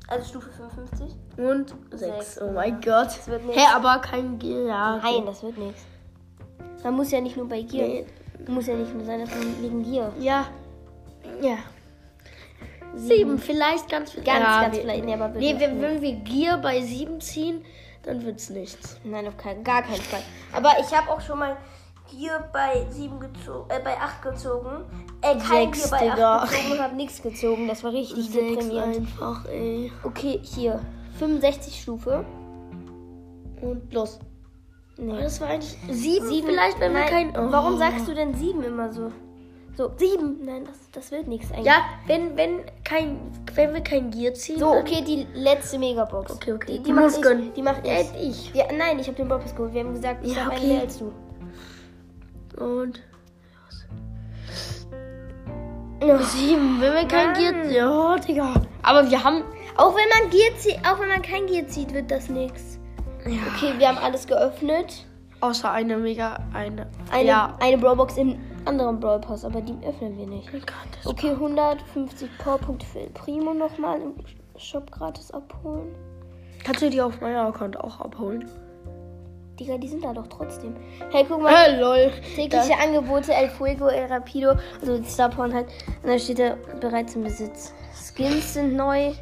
Also 0.08 0.28
Stufe 0.28 0.50
55. 0.50 1.14
Und 1.38 1.74
sechs. 1.92 2.34
Sechs, 2.34 2.42
Oh 2.42 2.50
mein 2.52 2.80
Gott. 2.80 3.06
Das 3.06 3.28
wird 3.28 3.42
Hä, 3.42 3.46
nichts. 3.46 3.74
aber 3.74 3.98
kein 4.00 4.38
Gear. 4.38 4.66
Ja, 4.66 4.96
okay. 4.96 5.14
Nein, 5.16 5.26
das 5.26 5.42
wird 5.42 5.56
nichts. 5.58 5.82
Man 6.84 6.94
muss 6.94 7.10
ja 7.10 7.20
nicht 7.20 7.36
nur 7.36 7.48
bei 7.48 7.62
Gier. 7.62 7.86
Nee. 7.86 8.06
Muss 8.48 8.66
ja 8.66 8.74
nicht 8.74 8.94
nur 8.94 9.04
sein, 9.04 9.20
dass 9.20 9.30
man 9.30 9.62
wegen 9.62 9.82
Gier. 9.82 10.12
Ja. 10.18 10.46
Ja. 11.40 11.56
Sieben, 12.94 13.38
vielleicht 13.38 13.88
ganz 13.90 14.14
Ganz, 14.14 14.26
ja, 14.26 14.62
ganz 14.62 14.74
wir- 14.74 14.82
vielleicht. 14.82 15.04
Nee, 15.04 15.14
aber 15.14 15.28
Nee, 15.28 15.54
wenn, 15.58 15.80
wenn 15.80 16.00
wir 16.02 16.12
Gear 16.16 16.58
bei 16.58 16.80
sieben 16.80 17.20
ziehen, 17.20 17.64
dann 18.02 18.24
wird's 18.24 18.48
nichts. 18.50 18.98
Nein, 19.04 19.28
auf 19.28 19.36
keinen, 19.36 19.62
gar 19.62 19.82
keinen 19.82 20.00
Fall. 20.00 20.22
Aber 20.52 20.70
ich 20.80 20.96
habe 20.96 21.10
auch 21.10 21.20
schon 21.20 21.38
mal 21.38 21.56
Gier 22.10 22.48
bei 22.52 22.86
7 22.90 23.20
gezogen, 23.20 23.68
äh, 23.70 23.80
bei 23.84 23.94
8 23.98 24.22
gezogen. 24.22 24.84
Äh, 25.20 25.36
kein 25.36 25.72
Sechs, 25.74 25.82
Gier 25.82 25.90
bei 25.98 26.08
Digga. 26.08 26.36
8 26.38 26.50
gezogen 26.50 26.72
und 26.72 26.80
habe 26.80 26.96
nichts 26.96 27.22
gezogen. 27.22 27.68
Das 27.68 27.84
war 27.84 27.92
richtig 27.92 28.30
Sechs 28.30 28.32
deprimierend. 28.56 28.96
einfach, 28.96 29.44
ey. 29.46 29.92
Okay, 30.02 30.40
hier. 30.42 30.80
65 31.18 31.80
Stufe. 31.80 32.24
Und 33.60 33.92
los. 33.92 34.18
Nee. 34.96 35.20
Das 35.20 35.40
war 35.40 35.48
eigentlich 35.48 35.76
sieben, 35.90 36.26
Sieben, 36.26 36.48
vielleicht, 36.48 36.80
wenn 36.80 36.92
wir 36.92 37.02
kein... 37.02 37.30
Oh. 37.30 37.52
Warum 37.52 37.78
sagst 37.78 38.08
du 38.08 38.14
denn 38.14 38.34
7 38.34 38.62
immer 38.64 38.92
so? 38.92 39.12
So, 39.76 39.92
7. 39.96 40.44
Nein, 40.44 40.64
das, 40.64 40.90
das 40.90 41.12
wird 41.12 41.28
nichts 41.28 41.52
eigentlich. 41.52 41.66
Ja, 41.66 41.82
wenn, 42.08 42.36
wenn, 42.36 42.62
kein, 42.82 43.20
wenn 43.54 43.72
wir 43.74 43.80
kein 43.80 44.10
Gear 44.10 44.34
ziehen. 44.34 44.58
So, 44.58 44.70
okay, 44.72 45.04
die 45.06 45.24
letzte 45.34 45.78
Megabox. 45.78 46.32
Okay, 46.32 46.52
okay. 46.52 46.72
Die, 46.72 46.82
die 46.82 46.90
Du 46.90 46.96
mach 46.96 47.12
ich. 47.14 47.22
gönnen. 47.22 47.52
Die 47.54 47.62
mach 47.62 47.78
ich. 47.84 47.88
Ja, 47.88 48.00
ich. 48.20 48.54
Ja, 48.54 48.64
nein, 48.76 48.98
ich 48.98 49.06
habe 49.06 49.16
den 49.16 49.28
Bobpass 49.28 49.54
geholt. 49.54 49.72
Wir 49.74 49.84
haben 49.84 49.94
gesagt, 49.94 50.26
ich 50.26 50.34
Ja, 50.34 50.46
habe 50.46 50.56
okay. 50.56 50.66
mehr 50.66 50.80
als 50.80 50.98
du. 50.98 51.12
Und. 52.64 53.00
Sieben, 56.20 56.80
wenn 56.80 56.94
wir 56.94 57.06
kein 57.06 57.34
Gear 57.34 57.52
ziehen. 57.62 57.70
Ja, 57.72 58.16
Digga. 58.16 58.54
Aber 58.82 59.08
wir 59.08 59.22
haben. 59.22 59.44
Auch 59.78 59.94
wenn 59.94 60.08
man 60.20 60.30
Gier 60.30 60.54
zieht, 60.56 60.78
auch 60.86 61.00
wenn 61.00 61.08
man 61.08 61.22
kein 61.22 61.46
Gier 61.46 61.66
zieht, 61.68 61.94
wird 61.94 62.10
das 62.10 62.28
nichts. 62.28 62.78
Ja. 63.24 63.38
Okay, 63.54 63.72
wir 63.78 63.88
haben 63.88 63.98
alles 63.98 64.26
geöffnet. 64.26 65.06
Außer 65.40 65.70
eine 65.70 65.96
mega. 65.96 66.38
Eine. 66.52 66.88
Eine, 67.12 67.28
Ja. 67.28 67.56
eine 67.60 67.78
Brawlbox 67.78 68.16
im 68.16 68.38
anderen 68.64 68.98
Brawl 68.98 69.20
Pass, 69.20 69.44
aber 69.44 69.60
die 69.60 69.76
öffnen 69.86 70.18
wir 70.18 70.26
nicht. 70.26 70.48
Oh 70.52 70.58
Gott, 70.58 70.88
das 70.96 71.06
Okay, 71.06 71.30
150 71.30 72.28
Powerpunkte 72.38 72.86
für 72.86 73.00
El 73.00 73.10
Primo 73.10 73.54
nochmal 73.54 74.00
im 74.00 74.14
Shop 74.56 74.90
gratis 74.90 75.30
abholen. 75.30 75.94
Kannst 76.64 76.82
du 76.82 76.90
die 76.90 77.00
auf 77.00 77.20
meinem 77.20 77.46
Account 77.46 77.78
auch 77.78 78.00
abholen? 78.00 78.50
Digga, 79.60 79.78
die 79.78 79.88
sind 79.88 80.04
da 80.04 80.12
doch 80.12 80.26
trotzdem. 80.26 80.74
Hey, 81.10 81.24
guck 81.28 81.40
mal. 81.42 81.52
Äh, 81.52 81.80
lol. 81.80 82.12
Tägliche 82.34 82.76
Angebote, 82.82 83.32
El 83.32 83.48
Fuego, 83.48 83.86
El 83.86 84.06
Rapido, 84.06 84.54
also 84.80 84.98
die 84.98 85.08
Starporn 85.08 85.54
halt. 85.54 85.66
Und 86.02 86.10
da 86.10 86.18
steht 86.18 86.38
da 86.40 86.56
bereits 86.80 87.14
im 87.14 87.22
Besitz. 87.24 87.72
Skins 87.94 88.54
sind 88.54 88.74
neu. 88.76 89.12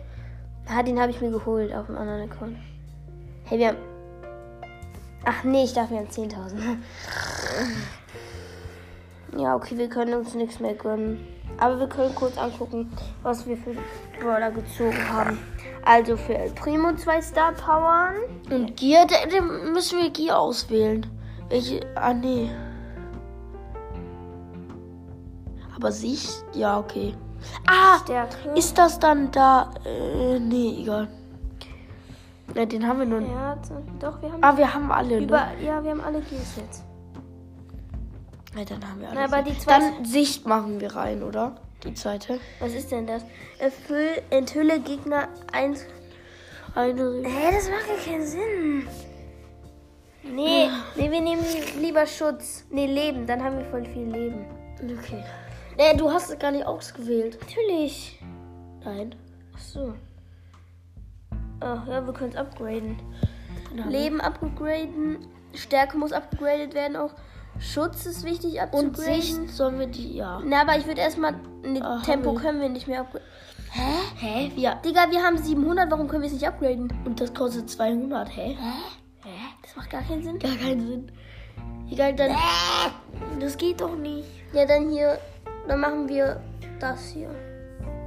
Ah, 0.69 0.83
den 0.83 1.01
habe 1.01 1.11
ich 1.11 1.21
mir 1.21 1.31
geholt 1.31 1.73
auf 1.73 1.87
dem 1.87 1.97
anderen 1.97 2.31
Account. 2.31 2.57
Hey, 3.45 3.59
wir 3.59 3.69
haben. 3.69 3.79
Ach 5.25 5.45
nee, 5.45 5.65
ich 5.65 5.75
wir 5.75 5.83
haben 5.83 6.09
10.000. 6.09 6.77
Ja, 9.37 9.55
okay, 9.55 9.77
wir 9.77 9.89
können 9.89 10.15
uns 10.15 10.35
nichts 10.35 10.61
mehr 10.61 10.75
gönnen. 10.75 11.27
Aber 11.59 11.79
wir 11.79 11.89
können 11.89 12.15
kurz 12.15 12.39
angucken, 12.39 12.91
was 13.23 13.47
wir 13.47 13.57
für 13.57 13.75
Brawler 14.19 14.51
gezogen 14.51 14.97
haben. 15.11 15.39
Also 15.85 16.17
für 16.17 16.37
El 16.37 16.51
Primo 16.51 16.95
zwei 16.95 17.21
Star 17.21 17.53
Powern. 17.53 18.15
Und 18.51 18.81
da, 18.81 19.05
da 19.05 19.41
müssen 19.41 19.99
wir 19.99 20.11
Gear 20.11 20.39
auswählen. 20.39 21.07
Welche. 21.49 21.81
Ah, 21.95 22.15
nee. 22.15 22.51
Aber 25.75 25.93
Sicht? 25.93 26.45
Ja, 26.55 26.79
okay. 26.79 27.15
Ah! 27.67 27.99
Stärke. 28.05 28.51
Ist 28.55 28.77
das 28.79 28.99
dann 28.99 29.31
da. 29.33 29.71
Äh, 29.85 30.39
nee, 30.39 30.81
egal. 30.83 31.09
Ja, 32.55 32.65
den 32.65 32.87
haben 32.87 32.99
wir 33.01 33.07
nur. 33.07 33.21
Ja, 33.21 33.57
doch, 34.01 34.23
wir 34.23 34.33
haben 34.33 34.43
Ah, 34.45 34.57
wir 34.57 34.73
haben 34.75 34.91
alle. 34.93 35.19
über. 35.19 35.47
Ne? 35.59 35.65
Ja, 35.67 35.83
wir 35.83 35.91
haben 35.91 36.01
alle 36.01 36.21
Gears 36.21 36.57
jetzt. 36.57 36.85
Ja, 38.57 38.65
dann 38.65 38.89
haben 38.89 39.01
wir 39.01 39.09
alle. 39.11 39.19
Na, 39.19 39.25
aber 39.25 39.43
die 39.43 39.59
zwei- 39.59 39.79
dann 39.79 40.05
Sicht 40.05 40.47
machen 40.47 40.81
wir 40.81 40.95
rein, 40.97 41.23
oder? 41.23 41.57
Die 41.85 41.93
zweite. 41.95 42.41
Was 42.61 42.73
ist 42.73 42.91
denn 42.91 43.07
das? 43.07 43.23
Erfüll, 43.59 44.09
enthülle 44.31 44.81
Gegner 44.81 45.29
eins. 45.53 45.85
Eine. 46.75 47.23
Hä, 47.25 47.53
das 47.55 47.69
macht 47.69 47.87
ja 47.89 48.13
keinen 48.13 48.27
Sinn. 48.27 48.87
Nee, 50.23 50.69
nee, 50.97 51.11
wir 51.11 51.21
nehmen 51.21 51.45
lieber 51.79 52.07
Schutz. 52.07 52.65
Nee, 52.71 52.87
Leben, 52.87 53.27
dann 53.27 53.43
haben 53.43 53.59
wir 53.59 53.65
voll 53.67 53.85
viel 53.85 54.07
Leben. 54.11 54.47
Okay. 54.99 55.23
Nee, 55.77 55.97
du 55.97 56.11
hast 56.11 56.31
es 56.31 56.39
gar 56.39 56.51
nicht 56.51 56.67
ausgewählt. 56.67 57.39
Natürlich. 57.41 58.19
Nein. 58.85 59.15
Ach 59.55 59.61
so. 59.61 59.95
Ach 61.61 61.87
ja, 61.87 62.07
wir 62.07 62.13
können 62.13 62.31
es 62.31 62.37
upgraden. 62.37 62.97
Na, 63.75 63.87
Leben 63.89 64.21
upgraden. 64.21 65.27
Stärke 65.55 65.97
muss 65.97 66.13
upgradet 66.13 66.75
werden 66.75 66.97
auch. 66.97 67.13
Schutz 67.59 68.05
ist 68.07 68.25
wichtig 68.25 68.61
upgraden. 68.61 68.89
Und 68.89 68.97
Sicht 68.97 69.51
sollen 69.51 69.79
wir 69.79 69.87
die, 69.87 70.17
ja. 70.17 70.41
Na, 70.45 70.63
aber 70.63 70.77
ich 70.79 70.87
würde 70.87 71.01
erstmal. 71.01 71.35
Ne, 71.63 71.81
Ah, 71.83 72.01
Tempo 72.05 72.35
können 72.35 72.61
wir 72.61 72.69
nicht 72.69 72.87
mehr 72.87 73.01
upgraden. 73.01 73.27
Hä? 74.19 74.53
Ja. 74.57 74.77
Digga, 74.77 75.11
wir 75.11 75.23
haben 75.23 75.37
700, 75.37 75.91
warum 75.91 76.09
können 76.09 76.23
wir 76.23 76.29
es 76.29 76.33
nicht 76.33 76.47
upgraden? 76.47 76.93
Und 77.05 77.21
das 77.21 77.35
kostet 77.35 77.69
200, 77.69 78.35
hä? 78.35 78.57
Das 79.63 79.77
macht 79.77 79.91
gar 79.91 80.03
keinen 80.03 80.23
Sinn. 80.23 80.39
Gar 80.39 80.57
keinen 80.57 80.87
Sinn. 80.87 81.13
Egal, 81.91 82.15
dann. 82.15 82.35
Das 83.41 83.57
geht 83.59 83.81
doch 83.81 83.97
nicht. 83.97 84.29
Ja, 84.53 84.65
dann 84.65 84.91
hier. 84.91 85.19
Dann 85.69 85.81
machen 85.81 86.09
wir 86.09 86.41
das 86.79 87.09
hier. 87.09 87.31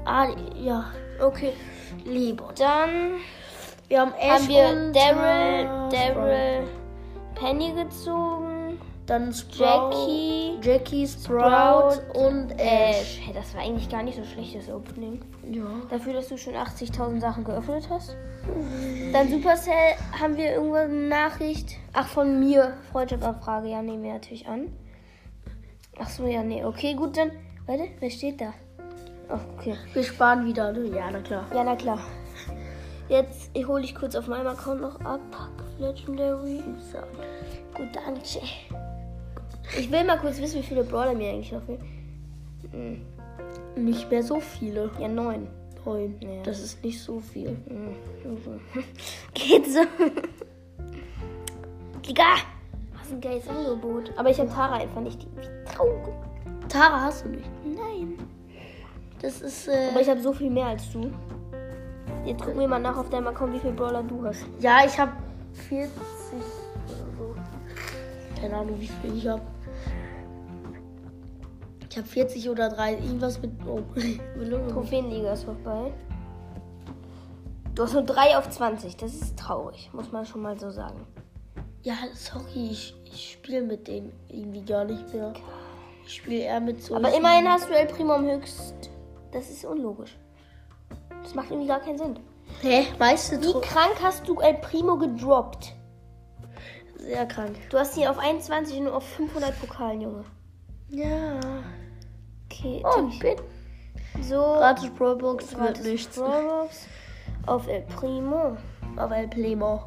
Ah, 0.05 0.27
ja. 0.55 0.85
Okay. 1.19 1.53
Liebe. 2.05 2.43
Dann 2.57 3.17
Wir 3.87 4.01
haben 4.01 4.13
Ash 4.13 4.29
haben 4.29 4.47
wir 4.47 4.91
Daryl, 4.93 5.91
äh, 5.91 6.13
Daryl, 6.13 6.67
Penny 7.35 7.73
gezogen. 7.73 8.79
Dann 9.05 9.33
Sprout, 9.33 9.89
Jackie, 9.89 10.59
Jackie, 10.61 11.07
Sprout 11.07 11.93
Sprout, 11.93 12.19
und 12.19 12.51
Ash. 12.59 13.19
Hey, 13.23 13.33
das 13.33 13.55
war 13.55 13.63
eigentlich 13.63 13.89
gar 13.89 14.03
nicht 14.03 14.15
so 14.15 14.23
schlecht, 14.23 14.55
das 14.55 14.69
Opening. 14.69 15.19
Ja. 15.51 15.63
Dafür, 15.89 16.13
dass 16.13 16.27
du 16.27 16.37
schon 16.37 16.53
80.000 16.53 17.19
Sachen 17.19 17.43
geöffnet 17.43 17.87
hast. 17.89 18.15
Dann 19.11 19.27
Supercell, 19.29 19.95
haben 20.19 20.37
wir 20.37 20.53
irgendwo 20.53 20.75
eine 20.75 20.93
Nachricht? 20.93 21.77
Ach, 21.93 22.07
von 22.07 22.39
mir. 22.39 22.77
Freundschaftsanfrage, 22.91 23.69
ja, 23.69 23.81
nehmen 23.81 24.03
wir 24.03 24.13
natürlich 24.13 24.47
an. 24.47 24.71
Ach 25.99 26.09
so, 26.09 26.27
ja, 26.27 26.43
nee. 26.43 26.63
Okay, 26.63 26.93
gut, 26.93 27.17
dann. 27.17 27.31
Warte, 27.69 27.83
wer 27.99 28.09
steht 28.09 28.41
da? 28.41 28.51
Oh, 29.29 29.37
okay. 29.55 29.75
Wir 29.93 30.03
sparen 30.03 30.43
wieder. 30.43 30.73
ne? 30.73 30.87
Ja, 30.87 31.11
na 31.11 31.19
klar. 31.19 31.45
Ja, 31.53 31.63
na 31.63 31.75
klar. 31.75 31.99
Jetzt 33.09 33.51
hole 33.55 33.83
ich 33.83 33.93
kurz 33.93 34.15
auf 34.15 34.27
meinem 34.27 34.47
Account 34.47 34.81
noch 34.81 34.99
ab. 35.01 35.19
Legendary. 35.77 36.63
So. 36.91 36.97
Gut, 37.75 37.89
danke. 37.93 38.21
Ich 39.77 39.91
will 39.91 40.03
mal 40.03 40.17
kurz 40.17 40.39
wissen, 40.39 40.61
wie 40.61 40.65
viele 40.65 40.83
Brawler 40.83 41.13
mir 41.13 41.29
eigentlich 41.29 41.51
noch 41.51 41.61
fehlen. 41.61 43.05
Nicht 43.75 44.09
mehr 44.09 44.23
so 44.23 44.39
viele. 44.39 44.89
Ja, 44.99 45.07
neun. 45.07 45.47
Neun. 45.85 46.15
Ja. 46.21 46.41
Das 46.41 46.59
ist 46.61 46.83
nicht 46.83 46.99
so 46.99 47.19
viel. 47.19 47.55
Geht 49.35 49.67
so. 49.67 49.81
Digga! 52.03 52.37
Was 52.99 53.11
ein 53.11 53.21
geiles 53.21 53.47
Angebot. 53.47 54.11
Aber 54.17 54.31
ich 54.31 54.39
habe 54.39 54.49
Tara 54.49 54.77
einfach 54.77 55.01
nicht. 55.01 55.27
Wie 55.35 55.71
traurig. 55.71 56.28
Tara 56.69 57.01
hast 57.01 57.25
du 57.25 57.29
nicht. 57.29 57.49
Nein. 57.65 58.17
Das 59.21 59.41
ist. 59.41 59.67
Äh, 59.67 59.89
Aber 59.91 60.01
ich 60.01 60.09
habe 60.09 60.21
so 60.21 60.31
viel 60.31 60.49
mehr 60.49 60.67
als 60.67 60.91
du. 60.91 61.11
Jetzt 62.25 62.43
gucken 62.43 62.59
wir 62.59 62.67
mal 62.67 62.79
nach 62.79 62.97
auf 62.97 63.09
deinem 63.09 63.27
Account, 63.27 63.53
wie 63.53 63.59
viele 63.59 63.73
Brawler 63.73 64.03
du 64.03 64.25
hast. 64.25 64.45
ja, 64.59 64.85
ich 64.85 64.97
habe 64.99 65.11
40 65.67 65.91
oder 66.87 67.17
so. 67.17 67.35
Keine 68.39 68.55
Ahnung, 68.57 68.79
wie 68.79 68.87
viel 68.87 69.17
ich 69.17 69.27
habe. 69.27 69.41
Ich 71.89 71.97
habe 71.97 72.07
40 72.07 72.49
oder 72.49 72.69
3. 72.69 72.93
Irgendwas 72.93 73.41
mit. 73.41 73.51
Oh. 73.65 73.81
Trophäenliga 74.71 75.33
ist 75.33 75.43
vorbei. 75.43 75.91
Du 77.73 77.83
hast 77.83 77.93
nur 77.93 78.03
3 78.03 78.37
auf 78.37 78.49
20. 78.49 78.97
Das 78.97 79.13
ist 79.13 79.39
traurig, 79.39 79.89
muss 79.93 80.11
man 80.11 80.25
schon 80.25 80.41
mal 80.41 80.59
so 80.59 80.69
sagen. 80.69 81.07
Ja, 81.81 81.95
sorry, 82.13 82.69
ich, 82.71 82.93
ich 83.05 83.31
spiele 83.31 83.61
mit 83.61 83.87
denen 83.87 84.11
irgendwie 84.27 84.63
gar 84.63 84.83
nicht 84.83 85.13
mehr. 85.13 85.33
Spiele 86.09 86.43
eher 86.43 86.59
mit 86.59 86.83
so. 86.83 86.95
Aber 86.95 87.13
immerhin 87.13 87.47
hast 87.47 87.69
du 87.69 87.73
El 87.73 87.87
Primo 87.87 88.13
am 88.13 88.25
höchst. 88.25 88.89
Das 89.31 89.49
ist 89.49 89.63
unlogisch. 89.65 90.17
Das 91.23 91.35
macht 91.35 91.51
irgendwie 91.51 91.67
gar 91.67 91.79
keinen 91.79 91.97
Sinn. 91.97 92.19
Hä? 92.61 92.87
Meiste 92.97 93.39
Wie 93.41 93.45
Tro 93.51 93.61
krank 93.61 93.95
hast 94.01 94.27
du 94.27 94.39
El 94.39 94.55
Primo 94.55 94.97
gedroppt? 94.97 95.75
Sehr 96.97 97.25
krank. 97.27 97.55
Du 97.69 97.77
hast 97.77 97.95
ihn 97.97 98.07
auf 98.07 98.17
21 98.17 98.77
und 98.79 98.83
nur 98.85 98.95
auf 98.95 99.03
500 99.03 99.59
Pokalen, 99.59 100.01
Junge. 100.01 100.25
Ja. 100.89 101.39
Okay, 102.45 102.83
Und 102.97 103.19
bin. 103.19 103.37
so. 104.21 104.35
Gratis 104.35 104.89
Brawlbox 104.89 105.51
wird 105.51 105.59
Gratis 105.75 105.85
nichts. 105.85 106.17
Brawlbox 106.17 106.87
Auf 107.45 107.67
El 107.67 107.81
Primo. 107.83 108.57
Aber 108.95 109.15
El 109.17 109.27
Primo. 109.27 109.83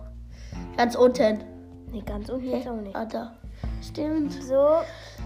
Ganz 0.76 0.94
unten. 0.94 1.44
Nee, 1.90 2.02
ganz 2.06 2.28
unten 2.30 2.46
jetzt 2.48 2.68
auch 2.68 2.76
nicht. 2.76 2.94
Ah, 2.94 3.04
da. 3.04 3.32
Stimmt. 3.82 4.32
So, 4.42 4.68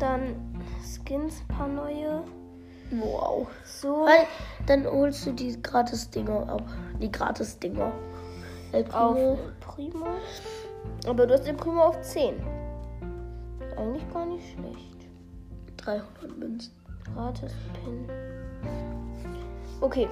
dann 0.00 0.55
Skins, 0.86 1.42
ein 1.48 1.56
paar 1.56 1.68
neue. 1.68 2.22
Wow. 2.92 3.48
So, 3.64 4.06
Weil, 4.06 4.26
dann 4.66 4.86
holst 4.86 5.26
du 5.26 5.32
die 5.32 5.60
Gratis-Dinger 5.60 6.48
ab. 6.48 6.62
Die 7.00 7.10
Gratis-Dinger. 7.10 7.92
El 8.72 8.84
auf 8.92 9.14
Primo. 9.14 9.30
El 9.30 9.38
Primo. 9.60 10.06
Aber 11.06 11.26
du 11.26 11.34
hast 11.34 11.46
El 11.46 11.54
Primo 11.54 11.82
auf 11.82 12.00
10. 12.00 12.34
Ist 12.34 13.76
eigentlich 13.76 14.12
gar 14.12 14.26
nicht 14.26 14.44
schlecht. 14.52 15.08
300 15.78 16.38
Münzen. 16.38 16.72
Gratis 17.14 17.52
Pin. 17.74 18.08
Okay, 19.80 20.08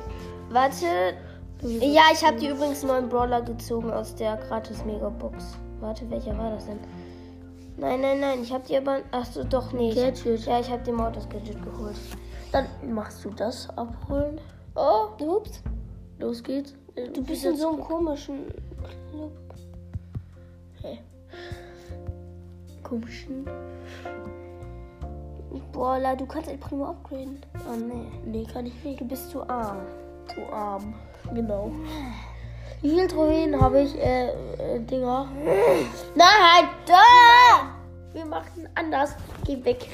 warte. 0.50 0.86
Ja, 1.62 2.02
ich 2.12 2.24
habe 2.24 2.36
dir 2.38 2.50
übrigens 2.50 2.82
neuen 2.82 3.08
Brawler 3.08 3.40
gezogen 3.40 3.90
aus 3.90 4.14
der 4.14 4.36
gratis 4.36 4.84
Megabox. 4.84 5.56
Warte, 5.80 6.08
welcher 6.10 6.36
war 6.36 6.50
das 6.50 6.66
denn? 6.66 6.78
Nein, 7.76 8.00
nein, 8.00 8.20
nein, 8.20 8.42
ich 8.42 8.52
habe 8.52 8.66
dir 8.66 8.78
aber. 8.78 9.00
Achso, 9.10 9.44
doch 9.44 9.72
nicht. 9.72 9.96
Gadget. 9.96 10.46
Ja, 10.46 10.60
ich 10.60 10.70
habe 10.70 10.82
dir 10.82 10.92
Mortis 10.92 11.28
Gadget 11.28 11.62
geholt. 11.62 11.96
Dann 12.52 12.66
machst 12.94 13.24
du 13.24 13.30
das 13.30 13.68
abholen. 13.76 14.40
Oh, 14.76 15.08
ups. 15.18 15.62
Los 16.18 16.42
geht's. 16.42 16.74
Du 17.12 17.24
bist 17.24 17.44
in 17.44 17.56
so 17.56 17.70
einem 17.70 17.80
komischen 17.80 18.46
Club. 19.10 19.32
Hä? 20.82 21.00
Komischen. 22.84 23.44
Brawler, 25.72 26.14
du 26.14 26.26
kannst 26.26 26.48
El 26.48 26.58
Primo 26.58 26.90
upgraden. 26.90 27.40
Oh, 27.68 27.76
nee. 27.76 28.06
Nee, 28.24 28.44
kann 28.44 28.66
ich 28.66 28.84
nicht. 28.84 29.00
Du 29.00 29.04
bist 29.04 29.30
zu 29.30 29.48
arm. 29.48 29.78
Zu 30.32 30.52
arm. 30.52 30.94
Genau. 31.34 31.72
Wie 32.84 32.90
viel 32.90 33.08
Trophäen 33.08 33.58
habe 33.58 33.80
ich? 33.80 33.98
Äh, 33.98 34.26
äh, 34.26 34.78
Dinger. 34.78 35.26
Nein, 36.14 36.68
da! 36.86 37.72
Wir 38.12 38.26
machen 38.26 38.68
anders. 38.74 39.16
Geh 39.46 39.64
weg. 39.64 39.88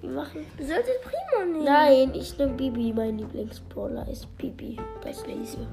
Wir 0.00 0.10
machen. 0.10 0.46
El 0.56 0.66
Primo 0.66 1.52
nehmen. 1.52 1.64
Nein, 1.64 2.12
ich 2.14 2.38
nehme 2.38 2.52
Bibi. 2.52 2.92
Mein 2.92 3.18
Lieblingsbrawler 3.18 4.06
ist 4.08 4.28
Bibi. 4.38 4.76
Das 5.02 5.26
Lazy. 5.26 5.66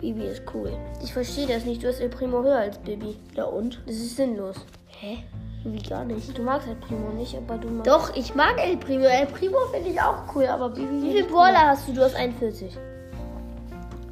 Bibi 0.00 0.24
ist 0.28 0.44
cool. 0.54 0.72
Ich 1.02 1.12
verstehe 1.12 1.46
das 1.46 1.66
nicht. 1.66 1.82
Du 1.82 1.88
hast 1.88 2.00
El 2.00 2.08
Primo 2.08 2.42
höher 2.42 2.60
als 2.60 2.78
Baby. 2.78 3.14
Ja 3.34 3.44
und? 3.44 3.82
Das 3.84 3.96
ist 3.96 4.16
sinnlos. 4.16 4.64
Hä? 4.86 5.18
Wie 5.64 5.82
gar 5.82 6.06
nicht. 6.06 6.38
Du 6.38 6.42
magst 6.42 6.68
El 6.68 6.76
Primo 6.76 7.10
nicht, 7.10 7.36
aber 7.36 7.58
du 7.58 7.68
magst. 7.68 7.86
Doch, 7.86 8.16
ich 8.16 8.34
mag 8.34 8.58
El 8.58 8.78
Primo. 8.78 9.04
El 9.04 9.26
Primo 9.26 9.58
finde 9.74 9.90
ich 9.90 10.00
auch 10.00 10.34
cool, 10.34 10.46
aber 10.46 10.70
Bibi. 10.70 11.02
Wie 11.02 11.12
viele 11.12 11.24
Brawler 11.24 11.68
hast 11.68 11.86
du? 11.86 11.92
Du 11.92 12.00
hast 12.00 12.14
41. 12.14 12.78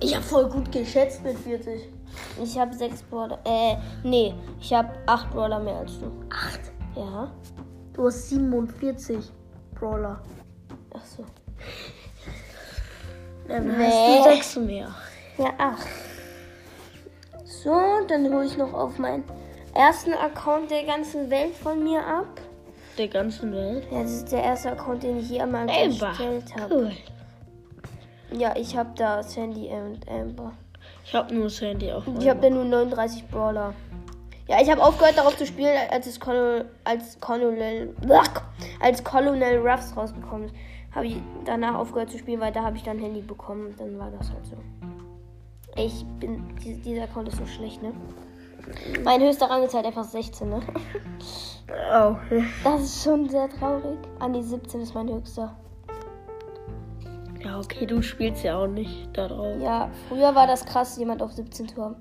Ich 0.01 0.15
habe 0.15 0.25
voll 0.25 0.49
gut 0.49 0.73
geschätzt 0.73 1.23
mit 1.23 1.39
40. 1.39 1.89
Ich 2.43 2.59
habe 2.59 2.75
6 2.75 3.03
Brawler. 3.05 3.39
Äh, 3.45 3.77
nee. 4.03 4.35
Ich 4.61 4.73
habe 4.73 4.89
8 5.07 5.31
Brawler 5.31 5.61
mehr 5.61 5.77
als 5.77 5.99
du. 5.99 6.11
Acht. 6.31 6.61
Ja. 6.97 7.31
Du 7.93 8.07
hast 8.07 8.29
47 8.31 9.31
Brawler. 9.75 10.21
Ach 10.95 11.05
so. 11.05 11.25
Dann 13.47 13.67
Nee. 13.67 13.85
hast 13.87 14.27
du 14.27 14.31
sechs 14.35 14.57
mehr. 14.57 14.89
Ja, 15.39 15.53
8. 15.59 15.87
So, 17.45 17.75
dann 18.09 18.33
hole 18.33 18.47
ich 18.47 18.57
noch 18.57 18.73
auf 18.73 18.99
meinen 18.99 19.25
ersten 19.75 20.15
Account 20.15 20.71
der 20.71 20.85
ganzen 20.85 21.29
Welt 21.31 21.55
von 21.55 21.83
mir 21.83 22.01
ab. 22.05 22.41
Der 22.97 23.09
ganzen 23.09 23.53
Welt. 23.53 23.87
Ja, 23.91 24.03
das 24.03 24.13
ist 24.13 24.33
der 24.33 24.43
erste 24.43 24.73
Account, 24.73 25.03
den 25.03 25.19
ich 25.19 25.31
jemals 25.31 25.71
Amber. 25.71 26.07
erstellt 26.09 26.45
habe. 26.61 26.75
Cool. 26.75 26.93
Ja, 28.33 28.55
ich 28.57 28.77
habe 28.77 28.91
da 28.97 29.23
Sandy 29.23 29.69
und 29.69 30.09
Amber. 30.09 30.53
Ich 31.05 31.15
habe 31.15 31.35
nur 31.35 31.51
Sandy 31.51 31.91
auf 31.93 32.05
Ich 32.19 32.29
habe 32.29 32.41
da 32.41 32.51
nur 32.51 32.65
39 32.65 33.27
Brawler. 33.29 33.75
Ja, 34.47 34.61
ich 34.61 34.71
habe 34.71 34.83
aufgehört 34.83 35.17
darauf 35.17 35.37
zu 35.37 35.47
spielen, 35.47 35.77
als 35.91 36.07
es 36.07 36.19
Colonel, 36.19 36.69
als 36.85 37.21
Colonel, 37.21 37.95
als 38.81 39.05
Colonel 39.05 39.59
Ruffs 39.67 39.97
rausgekommen 39.97 40.47
ist. 40.47 40.55
Habe 40.93 41.07
ich 41.07 41.17
danach 41.45 41.77
aufgehört 41.77 42.11
zu 42.11 42.19
spielen, 42.19 42.41
weil 42.41 42.51
da 42.53 42.63
habe 42.65 42.77
ich 42.77 42.83
dann 42.83 42.99
Handy 42.99 43.21
bekommen. 43.21 43.75
Dann 43.79 43.97
war 43.99 44.11
das 44.11 44.31
halt 44.31 44.45
so. 44.47 44.57
Ich 45.77 46.05
bin, 46.19 46.43
die- 46.65 46.81
dieser 46.81 47.05
Account 47.05 47.29
ist 47.29 47.37
so 47.37 47.47
schlecht, 47.47 47.81
ne? 47.83 47.93
Mein 49.05 49.21
höchster 49.23 49.49
Rang 49.49 49.63
ist 49.63 49.75
halt 49.75 49.87
einfach 49.87 50.05
16, 50.05 50.49
ne? 50.51 50.61
Oh. 51.95 52.17
Das 52.65 52.81
ist 52.83 53.05
schon 53.05 53.29
sehr 53.29 53.49
traurig. 53.49 53.97
An 54.19 54.33
die 54.33 54.43
17 54.43 54.81
ist 54.81 54.93
mein 54.93 55.09
höchster. 55.09 55.55
Ja, 57.45 57.59
okay, 57.59 57.87
du 57.87 58.03
spielst 58.03 58.45
ja 58.45 58.59
auch 58.59 58.67
nicht 58.67 59.09
da 59.13 59.29
drauf. 59.29 59.57
Ja, 59.61 59.91
früher 60.09 60.35
war 60.35 60.47
das 60.47 60.65
krass, 60.65 60.97
jemand 60.99 61.23
auf 61.23 61.33
17 61.33 61.69
zu 61.69 61.83
haben. 61.83 61.97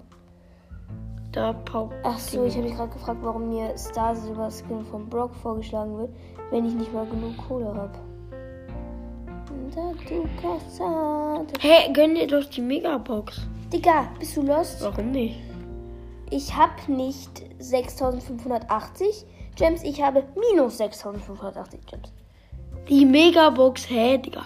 Da 1.31 1.53
Pau. 1.53 1.91
Ach 2.03 2.17
so, 2.17 2.45
ich 2.45 2.55
habe 2.55 2.65
mich 2.65 2.75
gerade 2.75 2.91
gefragt, 2.91 3.19
warum 3.21 3.49
mir 3.49 3.77
Star 3.77 4.15
Silver 4.15 4.49
Skin 4.49 4.83
von 4.85 5.07
Brock 5.07 5.35
vorgeschlagen 5.35 5.97
wird, 5.97 6.09
wenn 6.49 6.65
ich 6.65 6.73
nicht 6.73 6.93
mal 6.93 7.05
genug 7.05 7.37
Kohle 7.37 7.67
habe. 7.67 7.99
Hey, 11.59 11.93
gönn 11.93 12.15
dir 12.15 12.27
doch 12.27 12.45
die 12.45 12.61
Megabox. 12.61 13.41
Digga, 13.71 14.09
bist 14.17 14.35
du 14.35 14.41
lost? 14.41 14.81
Warum 14.81 15.11
nicht? 15.11 15.39
ich 16.31 16.55
habe 16.55 16.91
nicht 16.91 17.43
6580 17.59 19.25
Gems, 19.55 19.83
ich 19.83 20.01
habe 20.01 20.23
minus 20.35 20.77
6580 20.77 21.85
Gems. 21.85 22.13
Die 22.87 23.05
Megabox, 23.05 23.89
hä, 23.89 24.17
Digga. 24.17 24.45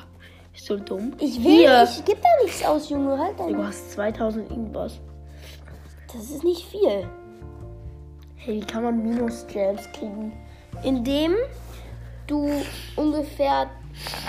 Ist 0.54 0.66
so 0.66 0.78
dumm. 0.78 1.14
Ich 1.20 1.44
will 1.44 1.52
Hier. 1.60 1.82
nicht, 1.82 2.06
gib 2.06 2.22
da 2.22 2.28
nichts 2.44 2.64
aus, 2.64 2.90
Junge, 2.90 3.18
halt 3.18 3.40
Du 3.40 3.44
deine. 3.46 3.68
hast 3.68 3.92
2000 3.92 4.50
irgendwas. 4.52 5.00
Das 6.14 6.30
ist 6.30 6.44
nicht 6.44 6.66
viel. 6.68 7.08
Hey, 8.36 8.62
wie 8.62 8.66
kann 8.66 8.84
man 8.84 9.02
Minus-Gems 9.02 9.92
kriegen? 9.94 10.34
Indem 10.84 11.34
du 12.28 12.50
ungefähr 12.96 13.70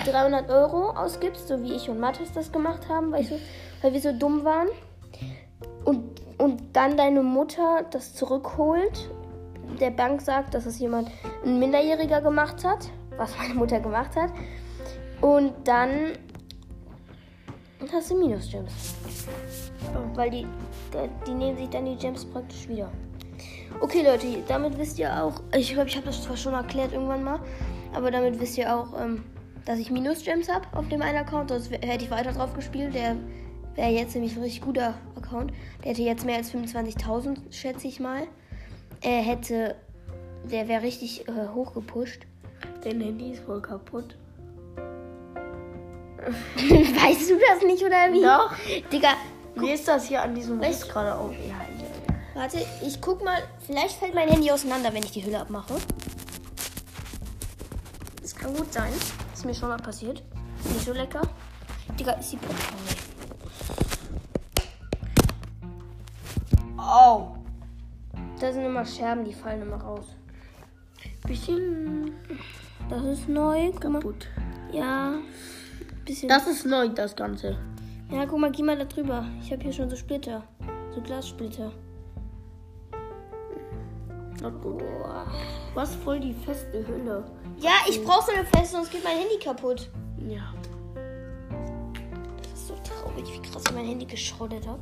300 0.05 0.49
Euro 0.49 0.89
ausgibst, 0.91 1.47
so 1.47 1.61
wie 1.61 1.73
ich 1.73 1.89
und 1.89 1.99
Mathis 1.99 2.31
das 2.33 2.51
gemacht 2.51 2.87
haben, 2.89 3.11
weil, 3.11 3.21
ich 3.21 3.29
so, 3.29 3.39
weil 3.81 3.93
wir 3.93 4.01
so 4.01 4.11
dumm 4.17 4.43
waren. 4.43 4.67
Und, 5.83 6.21
und 6.39 6.75
dann 6.75 6.97
deine 6.97 7.21
Mutter 7.21 7.85
das 7.91 8.13
zurückholt. 8.15 9.09
Der 9.79 9.91
Bank 9.91 10.21
sagt, 10.21 10.53
dass 10.53 10.65
es 10.65 10.79
jemand, 10.79 11.09
ein 11.43 11.59
Minderjähriger 11.59 12.21
gemacht 12.21 12.63
hat, 12.63 12.89
was 13.17 13.37
meine 13.37 13.53
Mutter 13.53 13.79
gemacht 13.79 14.15
hat. 14.15 14.31
Und 15.21 15.53
dann 15.63 16.13
hast 17.91 18.11
du 18.11 18.15
Minus-Gems. 18.15 18.95
Weil 20.13 20.29
die, 20.29 20.47
die 21.27 21.33
nehmen 21.33 21.57
sich 21.57 21.69
dann 21.69 21.85
die 21.85 21.95
Gems 21.95 22.25
praktisch 22.25 22.67
wieder. 22.67 22.91
Okay, 23.81 24.03
Leute, 24.03 24.27
damit 24.47 24.77
wisst 24.77 24.99
ihr 24.99 25.21
auch, 25.21 25.41
ich 25.53 25.73
glaube, 25.73 25.89
ich 25.89 25.97
habe 25.97 26.05
das 26.05 26.23
zwar 26.23 26.37
schon 26.37 26.53
erklärt 26.53 26.93
irgendwann 26.93 27.23
mal, 27.23 27.39
aber 27.93 28.09
damit 28.09 28.39
wisst 28.39 28.57
ihr 28.57 28.73
auch, 28.73 28.99
ähm, 28.99 29.23
dass 29.65 29.79
ich 29.79 29.91
Minus-Gems 29.91 30.47
habe 30.49 30.65
auf 30.77 30.87
dem 30.87 31.01
einen 31.01 31.17
Account. 31.17 31.49
Sonst 31.49 31.71
hätte 31.71 32.05
ich 32.05 32.11
weiter 32.11 32.31
drauf 32.31 32.53
gespielt. 32.53 32.93
Der 32.93 33.15
wäre 33.75 33.91
jetzt 33.91 34.13
nämlich 34.13 34.35
ein 34.35 34.43
richtig 34.43 34.61
guter 34.61 34.93
Account. 35.15 35.51
Der 35.83 35.91
hätte 35.91 36.03
jetzt 36.03 36.25
mehr 36.25 36.37
als 36.37 36.53
25.000, 36.53 37.51
schätze 37.51 37.87
ich 37.87 37.99
mal. 37.99 38.23
Er 39.01 39.21
hätte, 39.21 39.75
der 40.49 40.67
wäre 40.67 40.83
richtig 40.83 41.27
äh, 41.27 41.47
hochgepusht. 41.53 42.25
Dein 42.83 43.01
Handy 43.01 43.31
ist 43.31 43.43
voll 43.43 43.61
kaputt. 43.61 44.15
weißt 46.55 47.29
du 47.29 47.35
das 47.39 47.63
nicht 47.65 47.83
oder 47.83 48.11
wie? 48.11 48.21
Doch. 48.21 48.51
Digga, 48.91 49.09
Wie 49.55 49.71
ist 49.71 49.87
das 49.87 50.07
hier 50.07 50.21
an 50.21 50.35
diesem 50.35 50.59
Riss 50.59 50.87
gerade 50.87 51.15
auf? 51.15 51.31
Ja, 51.31 51.37
ja, 51.47 51.85
ja. 52.07 52.15
warte, 52.33 52.65
ich 52.85 52.99
guck 53.01 53.23
mal. 53.23 53.41
Vielleicht 53.65 53.97
fällt 53.97 54.13
mein 54.15 54.27
Handy 54.29 54.51
auseinander, 54.51 54.93
wenn 54.93 55.03
ich 55.03 55.11
die 55.11 55.23
Hülle 55.25 55.39
abmache. 55.39 55.75
Das 58.21 58.35
kann 58.35 58.53
gut 58.55 58.71
sein. 58.73 58.91
Ist 59.33 59.45
mir 59.45 59.53
schon 59.53 59.69
mal 59.69 59.77
passiert. 59.77 60.23
Nicht 60.73 60.85
so 60.85 60.93
lecker. 60.93 61.21
Digga, 61.99 62.13
ist 62.13 62.31
die 62.31 62.37
Popcorn. 62.37 62.85
Oh. 66.77 67.27
Da 68.39 68.51
sind 68.51 68.65
immer 68.65 68.85
Scherben, 68.85 69.23
die 69.23 69.33
fallen 69.33 69.61
immer 69.61 69.77
raus. 69.77 70.05
Bisschen 71.25 72.11
Das 72.89 73.03
ist 73.03 73.27
neu. 73.29 73.71
Guck 73.71 73.89
mal. 73.89 73.99
kaputt. 74.01 74.27
Ja. 74.71 75.13
Bisschen. 76.05 76.29
Das 76.29 76.47
ist 76.47 76.65
neu, 76.65 76.89
das 76.89 77.15
Ganze. 77.15 77.57
ja, 78.11 78.25
guck 78.25 78.39
mal, 78.39 78.51
geh 78.51 78.63
mal 78.63 78.77
da 78.77 78.85
drüber. 78.85 79.25
Ich 79.41 79.51
habe 79.51 79.63
hier 79.63 79.73
schon 79.73 79.89
so 79.89 79.95
Splitter. 79.95 80.43
So 80.93 81.01
Glassplitter. 81.01 81.71
Boah. 84.61 85.25
Du 85.73 85.79
hast 85.79 85.95
voll 85.95 86.19
die 86.19 86.33
feste 86.33 86.85
Hülle. 86.87 87.25
Ja, 87.57 87.71
ich 87.89 88.03
brauche 88.03 88.25
so 88.25 88.31
eine 88.31 88.45
feste, 88.45 88.77
sonst 88.77 88.91
geht 88.91 89.03
mein 89.03 89.17
Handy 89.17 89.39
kaputt. 89.43 89.89
Ja. 90.19 90.53
Das 92.43 92.53
ist 92.53 92.67
so 92.67 92.75
traurig, 92.83 93.25
wie 93.33 93.41
krass 93.41 93.63
ich 93.67 93.73
mein 93.73 93.85
Handy 93.85 94.05
geschrottet 94.05 94.67
habe. 94.67 94.79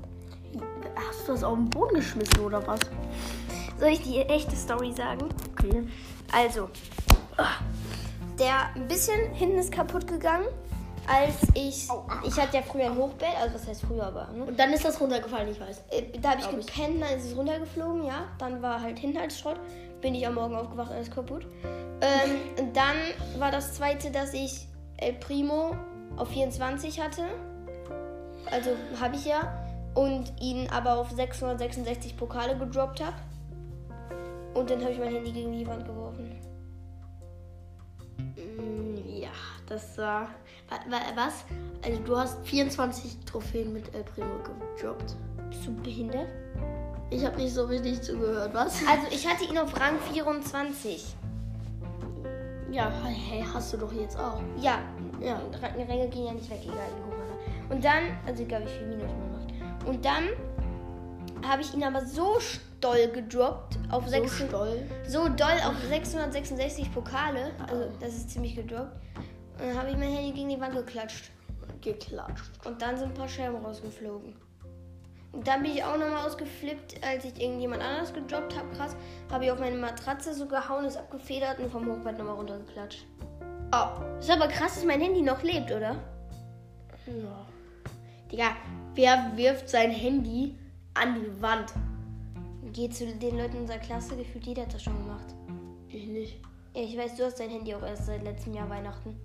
Hast 0.95 1.27
du 1.27 1.31
das 1.31 1.43
auf 1.43 1.55
den 1.55 1.69
Boden 1.69 1.95
geschmissen 1.95 2.39
oder 2.41 2.65
was? 2.67 2.81
Soll 3.79 3.89
ich 3.89 4.01
die 4.01 4.19
echte 4.19 4.55
Story 4.55 4.91
sagen? 4.91 5.29
Okay. 5.53 5.87
Also, 6.31 6.69
der 8.37 8.75
ein 8.75 8.87
bisschen 8.87 9.33
hinten 9.33 9.57
ist 9.59 9.71
kaputt 9.71 10.07
gegangen, 10.07 10.47
als 11.07 11.35
ich. 11.53 11.87
Ich 12.25 12.39
hatte 12.39 12.57
ja 12.57 12.61
früher 12.63 12.85
ein 12.85 12.97
Hochbett, 12.97 13.35
also 13.41 13.55
was 13.55 13.67
heißt 13.67 13.81
früher, 13.83 14.05
aber. 14.05 14.27
Ne? 14.31 14.45
Und 14.45 14.59
dann 14.59 14.71
ist 14.73 14.85
das 14.85 14.99
runtergefallen, 14.99 15.49
ich 15.49 15.59
weiß. 15.59 15.83
Äh, 15.91 16.17
Da 16.21 16.31
habe 16.31 16.41
ich 16.41 16.47
Glaub 16.47 16.59
ich. 16.59 16.65
gepennt, 16.67 17.01
dann 17.01 17.17
ist 17.17 17.25
es 17.25 17.35
runtergeflogen, 17.37 18.05
ja. 18.05 18.25
Dann 18.37 18.61
war 18.61 18.81
halt 18.81 18.99
hinten 18.99 19.17
als 19.17 19.37
Schrott. 19.39 19.59
Bin 20.01 20.15
ich 20.15 20.25
am 20.27 20.35
Morgen 20.35 20.55
aufgewacht, 20.55 20.91
alles 20.91 21.09
kaputt. 21.11 21.45
Ähm, 22.01 22.37
und 22.59 22.75
dann 22.75 22.95
war 23.39 23.51
das 23.51 23.73
zweite, 23.73 24.11
dass 24.11 24.33
ich 24.33 24.67
El 24.97 25.13
Primo 25.13 25.75
auf 26.17 26.29
24 26.29 26.99
hatte. 27.01 27.23
Also 28.51 28.71
habe 28.99 29.15
ich 29.15 29.25
ja. 29.25 29.59
Und 29.95 30.33
ihn 30.41 30.67
aber 30.71 30.97
auf 30.97 31.11
666 31.11 32.17
Pokale 32.17 32.57
gedroppt 32.57 33.03
habe. 33.03 33.15
Und 34.55 34.69
dann 34.69 34.81
habe 34.81 34.91
ich 34.91 34.99
mein 34.99 35.13
Handy 35.13 35.31
gegen 35.31 35.51
die 35.51 35.65
Wand 35.67 35.85
geworfen. 35.85 36.39
Mm, 38.35 38.97
Ja, 39.21 39.29
das 39.67 39.97
war. 39.97 40.29
Wa- 40.87 40.91
wa- 40.91 41.25
Was? 41.25 41.45
Also, 41.85 41.99
du 42.01 42.17
hast 42.17 42.37
24 42.47 43.17
Trophäen 43.25 43.73
mit 43.73 43.93
El 43.93 44.03
Primo 44.03 44.27
gedroppt. 44.77 45.15
Bist 45.49 45.65
du 45.65 45.73
behindert? 45.81 46.27
Ich 47.09 47.23
habe 47.25 47.35
nicht 47.37 47.53
so 47.53 47.65
richtig 47.65 48.01
zugehört, 48.01 48.53
was? 48.53 48.77
Also 48.87 49.05
ich 49.11 49.27
hatte 49.27 49.43
ihn 49.43 49.57
auf 49.59 49.79
Rang 49.79 49.99
24. 50.11 51.15
Ja, 52.71 52.91
hey, 53.05 53.45
hast 53.53 53.71
du 53.73 53.77
doch 53.77 53.91
jetzt 53.93 54.17
auch. 54.17 54.41
Ja, 54.59 54.79
Ja. 55.21 55.39
Ränge 55.61 56.07
gehen 56.09 56.25
ja 56.25 56.33
nicht 56.33 56.49
weg, 56.49 56.59
egal 56.63 56.75
wie 56.75 57.03
hoch 57.03 57.17
man 57.17 57.19
war. 57.69 57.75
Und 57.75 57.85
dann, 57.85 58.17
also 58.25 58.41
egal 58.43 58.63
wie 58.65 58.69
viel 58.69 58.87
Minus 58.87 59.11
man 59.11 59.31
macht. 59.31 59.87
Und 59.87 60.03
dann 60.03 60.29
habe 61.47 61.61
ich 61.61 61.73
ihn 61.73 61.83
aber 61.83 62.03
so 62.05 62.37
doll 62.81 63.07
gedroppt 63.13 63.77
auf 63.91 64.05
So 64.05 64.09
6 64.11 64.35
stolz. 64.47 64.81
so 65.07 65.27
doll 65.29 65.57
auf 65.67 65.75
666 65.87 66.91
Pokale. 66.93 67.51
Also 67.69 67.89
das 67.99 68.09
ist 68.15 68.31
ziemlich 68.31 68.55
gedroppt. 68.55 68.95
Und 69.63 69.69
dann 69.69 69.77
habe 69.77 69.91
ich 69.91 69.97
mein 69.97 70.11
Handy 70.11 70.33
gegen 70.33 70.49
die 70.49 70.59
Wand 70.59 70.75
geklatscht. 70.75 71.31
Geklatscht. 71.79 72.51
Und 72.65 72.81
dann 72.81 72.97
sind 72.97 73.11
ein 73.11 73.13
paar 73.13 73.29
Scherben 73.29 73.63
rausgeflogen. 73.63 74.35
Und 75.31 75.47
dann 75.47 75.63
bin 75.63 75.71
ich 75.71 75.81
auch 75.81 75.97
nochmal 75.97 76.27
ausgeflippt, 76.27 77.01
als 77.01 77.23
ich 77.23 77.41
irgendjemand 77.41 77.81
anders 77.81 78.13
gedroppt 78.13 78.57
habe. 78.57 78.67
Krass. 78.75 78.93
Habe 79.31 79.45
ich 79.45 79.51
auf 79.51 79.59
meine 79.59 79.77
Matratze 79.77 80.33
so 80.33 80.47
gehauen, 80.47 80.83
ist 80.83 80.97
abgefedert 80.97 81.59
und 81.59 81.71
vom 81.71 81.89
Hochbett 81.89 82.17
nochmal 82.17 82.35
runtergeklatscht. 82.35 83.05
Oh. 83.73 84.19
Ist 84.19 84.29
aber 84.29 84.49
krass, 84.49 84.75
dass 84.75 84.83
mein 84.83 84.99
Handy 84.99 85.21
noch 85.21 85.41
lebt, 85.43 85.71
oder? 85.71 85.95
Ja. 87.07 87.47
Digga, 88.29 88.57
wer 88.95 89.31
wirft 89.37 89.69
sein 89.69 89.91
Handy 89.91 90.57
an 90.93 91.15
die 91.15 91.41
Wand? 91.41 91.71
Geht 92.73 92.93
zu 92.95 93.05
den 93.05 93.37
Leuten 93.37 93.55
in 93.55 93.61
unserer 93.61 93.79
Klasse, 93.79 94.17
gefühlt 94.17 94.45
jeder 94.45 94.63
hat 94.63 94.73
das 94.73 94.83
schon 94.83 94.97
gemacht. 94.97 95.33
Ich 95.87 96.05
nicht. 96.05 96.41
Ja, 96.75 96.81
ich 96.81 96.97
weiß, 96.97 97.15
du 97.15 97.23
hast 97.23 97.39
dein 97.39 97.49
Handy 97.49 97.73
auch 97.73 97.83
erst 97.83 98.07
seit 98.07 98.23
letztem 98.23 98.55
Jahr 98.55 98.69
Weihnachten. 98.69 99.15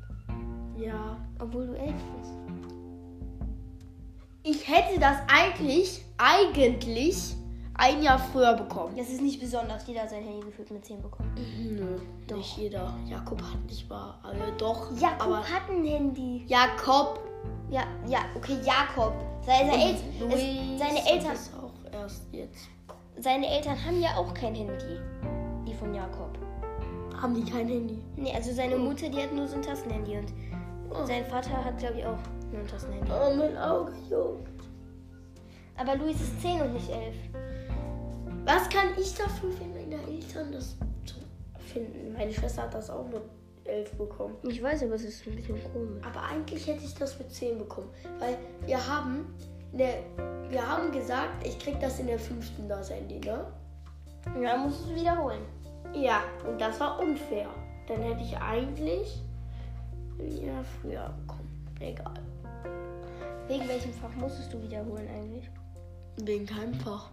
Ja. 0.78 1.16
Obwohl 1.40 1.66
du 1.66 1.74
elf 1.74 1.94
bist. 2.18 2.32
Ich 4.42 4.68
hätte 4.68 4.98
das 4.98 5.18
eigentlich, 5.28 6.04
eigentlich 6.16 7.36
ein 7.74 8.02
Jahr 8.02 8.18
früher 8.18 8.54
bekommen. 8.54 8.94
Das 8.96 9.08
ist 9.08 9.20
nicht 9.22 9.40
besonders, 9.40 9.86
jeder 9.86 10.02
hat 10.02 10.10
sein 10.10 10.22
Handy 10.22 10.46
gefühlt 10.46 10.70
mit 10.70 10.84
10 10.84 11.00
bekommen. 11.02 11.30
Nö, 11.36 11.98
nicht 12.36 12.56
jeder. 12.56 12.94
Jakob 13.06 13.40
hat 13.42 13.64
nicht 13.66 13.88
wahr. 13.88 14.18
Also 14.22 14.42
doch. 14.58 14.90
Jakob 14.98 15.26
aber 15.28 15.38
hat 15.38 15.68
ein 15.70 15.84
Handy. 15.84 16.44
Jakob. 16.46 17.20
Ja, 17.70 17.82
ja, 18.06 18.20
okay, 18.34 18.56
Jakob. 18.64 19.14
Seine, 19.44 19.72
El 19.72 19.96
Und 20.22 20.32
es, 20.32 20.40
seine, 20.78 21.10
Eltern, 21.10 21.32
ist 21.32 21.52
auch 21.54 21.92
erst 21.92 22.22
jetzt. 22.32 22.68
seine 23.18 23.46
Eltern 23.46 23.76
haben 23.84 24.00
ja 24.00 24.16
auch 24.16 24.34
kein 24.34 24.54
Handy. 24.54 24.98
Die 25.66 25.74
von 25.74 25.94
Jakob. 25.94 26.38
Haben 27.20 27.34
die 27.34 27.50
kein 27.50 27.68
Handy? 27.68 27.98
Nee, 28.16 28.32
also 28.34 28.52
seine 28.52 28.76
Mutter, 28.76 29.08
die 29.08 29.22
hat 29.22 29.32
nur 29.32 29.46
so 29.46 29.56
ein 29.56 29.62
Tastenhandy 29.62 30.16
und 30.18 30.32
sein 31.06 31.24
Vater 31.26 31.64
hat, 31.64 31.78
glaube 31.78 31.98
ich, 31.98 32.04
auch 32.06 32.18
nur 32.50 32.60
ein 32.60 32.66
Tastenhandy. 32.66 33.10
Oh, 33.10 33.34
mein 33.34 33.56
Auge 33.56 33.92
juckt. 34.08 34.48
Aber 35.76 35.96
Luis 35.96 36.20
ist 36.20 36.40
10 36.40 36.60
und 36.60 36.74
nicht 36.74 36.90
11. 36.90 37.14
Was 38.44 38.68
kann 38.68 38.88
ich 38.98 39.14
dafür, 39.14 39.50
wenn 39.60 39.72
meine 39.72 40.02
Eltern 40.10 40.52
das 40.52 40.76
finden? 41.72 42.12
Meine 42.14 42.32
Schwester 42.32 42.62
hat 42.62 42.74
das 42.74 42.90
auch 42.90 43.06
mit 43.08 43.22
elf 43.64 43.92
bekommen. 43.92 44.34
Ich 44.42 44.62
weiß, 44.62 44.82
aber 44.84 44.94
es 44.94 45.04
ist 45.04 45.26
ein 45.26 45.36
bisschen 45.36 45.60
komisch. 45.72 46.02
Aber 46.04 46.22
eigentlich 46.22 46.66
hätte 46.66 46.84
ich 46.84 46.94
das 46.94 47.18
mit 47.18 47.30
10 47.30 47.58
bekommen. 47.58 47.90
Weil 48.18 48.36
wir 48.66 48.84
haben, 48.84 49.26
der, 49.72 50.02
wir 50.48 50.66
haben 50.66 50.90
gesagt, 50.90 51.46
ich 51.46 51.58
krieg 51.58 51.78
das 51.80 52.00
in 52.00 52.06
der 52.06 52.18
fünften 52.18 52.68
das 52.68 52.90
Handy, 52.90 53.20
ne? 53.20 53.46
Ja, 54.42 54.56
musst 54.56 54.84
du 54.86 54.92
es 54.92 55.00
wiederholen. 55.00 55.42
Ja, 55.94 56.22
und 56.46 56.60
das 56.60 56.80
war 56.80 56.98
unfair. 57.00 57.48
Dann 57.86 58.02
hätte 58.02 58.22
ich 58.22 58.36
eigentlich 58.36 59.22
Jahr 60.26 60.64
früher 60.80 61.14
bekommen. 61.20 61.66
Egal. 61.80 62.20
Wegen 63.46 63.68
welchem 63.68 63.92
Fach 63.94 64.14
musstest 64.16 64.52
du 64.52 64.60
wiederholen 64.62 65.08
eigentlich? 65.08 65.50
Wegen 66.22 66.44
keinem 66.46 66.74
Fach. 66.74 67.10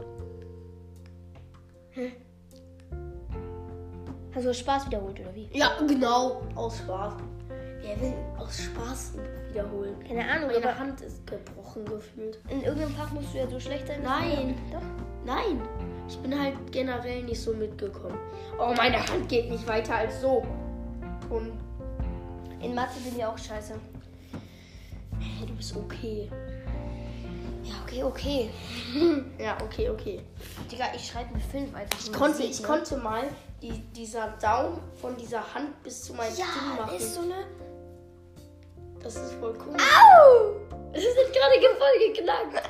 Hast 4.33 4.45
du 4.45 4.49
aus 4.49 4.57
Spaß 4.59 4.87
wiederholt 4.87 5.19
oder 5.19 5.33
wie? 5.33 5.49
Ja, 5.53 5.71
genau. 5.87 6.41
Aus 6.55 6.79
Spaß. 6.79 7.13
Er 7.87 8.01
will 8.01 8.13
aus 8.37 8.57
Spaß 8.63 9.13
wiederholen. 9.49 9.95
Keine 10.05 10.27
Ahnung, 10.29 10.49
Meine 10.53 10.77
Hand 10.79 11.01
ist 11.01 11.25
gebrochen 11.27 11.85
gefühlt. 11.85 12.39
in 12.49 12.61
irgendeinem 12.63 12.95
Fach 12.95 13.11
musst 13.11 13.33
du 13.33 13.37
ja 13.37 13.47
so 13.47 13.59
schlecht 13.59 13.87
sein. 13.87 14.01
Nein. 14.03 14.55
Doch. 14.73 14.81
Nein, 15.25 15.61
ich 16.07 16.17
bin 16.19 16.37
halt 16.39 16.53
generell 16.71 17.23
nicht 17.23 17.41
so 17.41 17.53
mitgekommen. 17.53 18.17
Oh, 18.59 18.73
meine 18.75 18.97
Hand 19.07 19.29
geht 19.29 19.49
nicht 19.49 19.67
weiter 19.67 19.95
als 19.95 20.21
so. 20.21 20.43
Und 21.29 21.53
In 22.61 22.73
Mathe 22.75 22.99
bin 22.99 23.17
ich 23.17 23.25
auch 23.25 23.37
scheiße. 23.37 23.73
hey, 25.19 25.45
du 25.47 25.53
bist 25.55 25.75
okay. 25.75 26.29
Ja, 27.63 27.73
okay, 27.83 28.03
okay. 28.03 28.49
Ja, 29.39 29.57
okay, 29.63 29.89
okay. 29.89 30.21
Digga, 30.71 30.85
ich 30.95 31.07
schreibe 31.07 31.33
mit 31.33 31.43
5 31.43 31.75
einfach. 31.75 31.99
Ich 31.99 32.13
konnte, 32.13 32.43
ich 32.43 32.63
konnte 32.63 32.97
mal 32.97 33.23
die, 33.61 33.79
dieser 33.95 34.27
Daumen 34.41 34.79
von 35.01 35.15
dieser 35.17 35.41
Hand 35.53 35.81
bis 35.83 36.03
zu 36.03 36.13
meinem 36.13 36.35
Ja, 36.35 36.45
machen. 36.77 36.95
ist 36.95 37.15
so 37.15 37.21
eine. 37.21 37.45
das 39.01 39.15
ist 39.15 39.33
voll 39.33 39.57
cool. 39.65 39.75
Au! 39.75 40.55
Es 40.93 41.03
ist 41.03 41.15
gerade 41.15 41.55
voll 41.77 42.13
geknackt. 42.13 42.69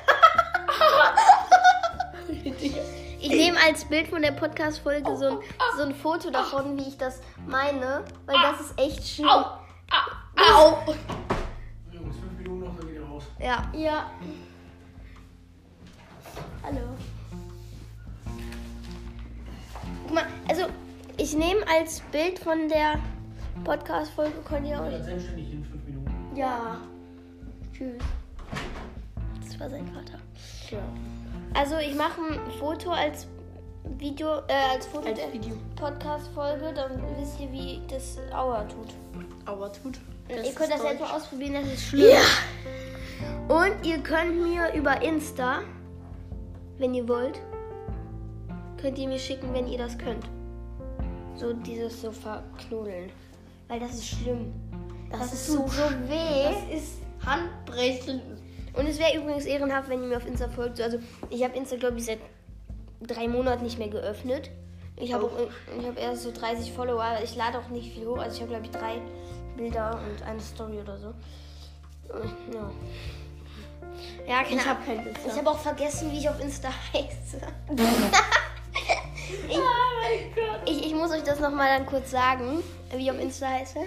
Ich 3.18 3.30
nehme 3.32 3.58
als 3.66 3.84
Bild 3.84 4.08
von 4.08 4.22
der 4.22 4.32
Podcast-Folge 4.32 5.16
so, 5.16 5.26
ein, 5.26 5.38
so 5.76 5.82
ein 5.82 5.94
Foto 5.94 6.30
davon, 6.30 6.76
wie 6.78 6.88
ich 6.88 6.96
das 6.96 7.20
meine, 7.46 8.04
weil 8.24 8.36
das 8.42 8.60
ist 8.60 8.78
echt 8.78 9.08
schlimm. 9.08 9.44
Au! 10.48 10.78
Jungs, 11.92 12.16
fünf 12.16 12.38
Minuten 12.38 12.60
noch, 12.60 12.76
dann 12.76 12.86
geht 12.86 12.96
ihr 12.96 13.04
raus. 13.04 13.24
Ja. 13.40 13.64
Ja. 13.74 14.10
Hallo. 16.62 16.80
Guck 20.04 20.14
mal, 20.14 20.24
also 20.48 20.66
ich 21.16 21.34
nehme 21.36 21.60
als 21.68 22.00
Bild 22.12 22.38
von 22.38 22.68
der 22.68 23.00
Podcast-Folge, 23.64 24.38
könnt 24.44 24.66
ihr 24.68 24.80
auch. 24.80 24.90
Seid 24.90 25.04
selbstständig 25.04 25.52
in 25.52 25.64
fünf 25.64 25.84
Minuten. 25.84 26.36
Ja. 26.36 26.76
Tschüss. 27.72 28.02
Das 29.44 29.60
war 29.60 29.70
sein 29.70 29.86
Vater. 29.88 30.18
ja. 30.70 30.82
Also 31.54 31.76
ich 31.78 31.94
mache 31.94 32.20
ein 32.20 32.50
Foto 32.58 32.90
als 32.90 33.26
Video, 33.98 34.38
äh, 34.48 34.74
als 34.74 34.86
Foto 34.86 35.08
Als 35.08 35.18
der 35.18 35.32
Video. 35.32 35.56
Podcast-Folge, 35.76 36.72
dann 36.74 37.02
wisst 37.18 37.40
ihr, 37.40 37.50
wie 37.52 37.80
das 37.88 38.18
Aua 38.32 38.64
tut. 38.64 38.94
Aber 39.44 39.72
tut. 39.72 39.98
Ihr 40.28 40.52
könnt 40.54 40.70
das 40.72 40.82
mal 40.82 40.96
ausprobieren, 41.14 41.54
das 41.54 41.72
ist 41.72 41.82
schlimm. 41.86 42.10
Ja. 42.10 43.54
Und 43.54 43.86
ihr 43.86 43.98
könnt 43.98 44.42
mir 44.42 44.72
über 44.74 45.00
Insta, 45.02 45.60
wenn 46.78 46.94
ihr 46.94 47.06
wollt, 47.08 47.40
könnt 48.80 48.98
ihr 48.98 49.08
mir 49.08 49.18
schicken, 49.18 49.52
wenn 49.54 49.68
ihr 49.68 49.78
das 49.78 49.96
könnt. 49.96 50.24
So 51.36 51.52
dieses 51.52 52.00
so 52.02 52.10
verknuddeln. 52.10 53.10
Weil 53.68 53.80
das 53.80 53.94
ist 53.94 54.06
schlimm. 54.08 54.52
Das, 55.10 55.20
Das 55.20 55.32
ist 55.34 55.46
so, 55.48 55.66
so 55.68 55.82
weh. 56.08 56.44
Das 56.44 56.78
ist 56.78 56.92
Handbrechen. 57.24 58.20
Und 58.74 58.86
es 58.86 58.98
wäre 58.98 59.16
übrigens 59.16 59.44
ehrenhaft, 59.46 59.88
wenn 59.88 60.02
ihr 60.02 60.08
mir 60.08 60.16
auf 60.16 60.26
Insta 60.26 60.48
folgt. 60.48 60.80
Also 60.80 60.98
ich 61.30 61.42
habe 61.44 61.56
Insta, 61.56 61.76
glaube 61.76 61.98
ich, 61.98 62.04
seit 62.04 62.18
drei 63.02 63.28
Monaten 63.28 63.64
nicht 63.64 63.78
mehr 63.78 63.88
geöffnet. 63.88 64.50
Ich 64.96 65.12
habe 65.12 65.26
Oh. 65.26 65.48
ich 65.78 65.86
hab 65.86 65.98
erst 65.98 66.22
so 66.22 66.32
30 66.32 66.72
Follower. 66.72 67.18
Ich 67.22 67.36
lade 67.36 67.58
auch 67.58 67.68
nicht 67.68 67.94
viel 67.94 68.06
hoch. 68.06 68.18
Also 68.18 68.36
ich 68.36 68.42
habe, 68.42 68.50
glaube 68.50 68.64
ich, 68.66 68.70
drei 68.70 69.00
Bilder 69.56 69.98
und 70.06 70.22
eine 70.26 70.40
Story 70.40 70.78
oder 70.80 70.98
so. 70.98 71.08
Äh, 71.08 72.54
Ja. 72.54 72.70
Ja, 74.28 74.42
keine 74.42 74.56
Ich 74.60 74.66
habe 74.66 74.80
kein. 74.84 75.06
Ich 75.26 75.32
habe 75.36 75.50
auch 75.50 75.58
vergessen, 75.58 76.10
wie 76.12 76.18
ich 76.18 76.28
auf 76.28 76.38
Insta 76.40 76.68
heiße. 76.92 77.40
ich, 79.48 80.70
ich, 80.70 80.86
ich 80.86 80.94
muss 80.94 81.10
euch 81.12 81.22
das 81.22 81.40
nochmal 81.40 81.68
dann 81.78 81.86
kurz 81.86 82.10
sagen, 82.10 82.62
wie 82.92 83.02
ich 83.04 83.10
auf 83.10 83.18
Insta 83.20 83.46
heiße. 83.48 83.78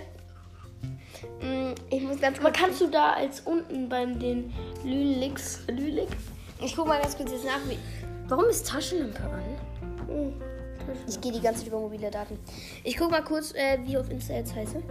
Mm, 1.42 1.74
Ich 1.90 2.02
muss 2.04 2.20
ganz 2.20 2.40
Aber 2.40 2.50
kurz. 2.50 2.60
kannst 2.62 2.82
du 2.82 2.88
da 2.88 3.14
als 3.14 3.42
unten 3.42 3.88
beim 3.90 4.20
den 4.20 4.54
Lülix, 4.84 5.62
Lülik? 5.68 6.10
Ich 6.62 6.76
guck 6.76 6.88
mal 6.88 7.00
ganz 7.02 7.16
kurz 7.16 7.32
jetzt 7.32 7.46
nach. 7.46 7.60
Wie, 7.68 7.78
warum 8.28 8.46
ist 8.46 8.68
Taschenlampe 8.68 9.20
an? 9.24 9.44
Oh, 10.10 10.32
Ich 11.08 11.20
gehe 11.22 11.32
die 11.32 11.42
ganze 11.42 11.62
Zeit 11.62 11.70
über 11.70 11.80
mobile 11.80 12.10
Daten. 12.10 12.38
Ich 12.84 12.98
guck 12.98 13.12
mal 13.12 13.24
kurz, 13.24 13.54
äh, 13.54 13.80
wie 13.86 13.98
auf 13.98 14.10
Insta 14.10 14.34
jetzt 14.34 14.56
heiße. 14.56 14.82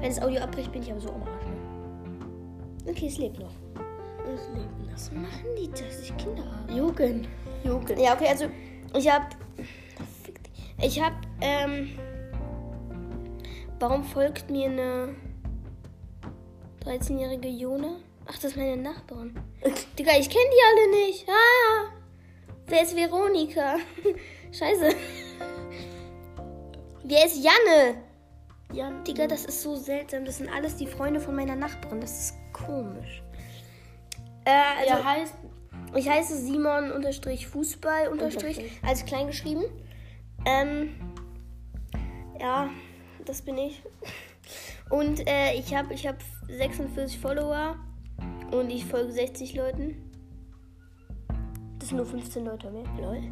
Wenn 0.00 0.08
das 0.08 0.20
Audio 0.20 0.40
abbricht, 0.40 0.72
bin 0.72 0.82
ich 0.82 0.90
aber 0.90 1.00
so 1.00 1.10
am 1.10 1.22
Arsch. 1.22 1.46
Ne? 1.46 2.90
Okay, 2.90 3.06
es 3.06 3.18
lebt 3.18 3.38
noch. 3.38 3.52
das 3.74 4.48
Leben 4.48 4.88
Was 4.92 5.12
machen 5.12 5.46
die, 5.58 5.70
dass 5.70 6.00
ich 6.02 6.16
Kinder 6.16 6.44
habe? 6.44 6.72
Jugend. 6.72 7.28
Jugend. 7.64 7.98
Ja, 7.98 8.14
okay, 8.14 8.28
also 8.28 8.46
ich 8.96 9.10
hab. 9.10 9.36
Ich 10.80 11.00
hab, 11.00 11.12
ähm. 11.40 11.90
Warum 13.78 14.04
folgt 14.04 14.48
mir 14.48 14.66
eine 14.66 15.14
13-jährige 16.84 17.48
Jona? 17.48 17.96
Ach, 18.26 18.34
das 18.34 18.44
ist 18.44 18.56
meine 18.56 18.76
Nachbarin. 18.76 19.34
Digga, 19.98 20.12
ich 20.18 20.30
kenne 20.30 20.44
die 20.50 20.62
alle 20.70 21.06
nicht. 21.06 21.28
Ah! 21.28 21.92
Wer 22.66 22.82
ist 22.82 22.96
Veronika? 22.96 23.76
Scheiße. 24.52 24.94
Wer 27.04 27.26
ist 27.26 27.42
Janne? 27.42 27.96
Jan, 28.72 29.04
Digga, 29.04 29.26
das 29.26 29.44
ist 29.44 29.62
so 29.62 29.76
seltsam. 29.76 30.24
Das 30.24 30.38
sind 30.38 30.48
alles 30.48 30.76
die 30.76 30.86
Freunde 30.86 31.20
von 31.20 31.34
meiner 31.34 31.56
Nachbarin. 31.56 32.00
Das 32.00 32.18
ist 32.18 32.34
komisch. 32.52 33.22
Äh, 34.44 34.50
also, 34.80 34.94
der 34.94 35.04
heißt 35.04 35.34
ich 35.94 36.08
heiße 36.08 36.36
Simon 36.38 36.90
unterstrich 36.90 37.46
Fußball 37.48 38.08
unterstrich 38.08 38.56
Unterstrich. 38.56 38.80
als 38.82 39.04
klein 39.04 39.26
geschrieben. 39.26 39.64
Ähm, 40.46 40.94
ja, 42.40 42.70
das 43.26 43.42
bin 43.42 43.58
ich. 43.58 43.82
Und 44.88 45.26
äh, 45.28 45.52
ich 45.54 45.74
habe 45.74 45.92
ich 45.92 46.06
hab 46.06 46.16
46 46.48 47.18
Follower 47.18 47.76
und 48.50 48.70
ich 48.70 48.86
folge 48.86 49.12
60 49.12 49.54
Leuten. 49.54 50.10
Das 51.78 51.88
sind 51.88 51.98
nur 51.98 52.06
15 52.06 52.44
Leute 52.44 52.70
mehr. 52.70 52.84
Lol. 52.98 53.22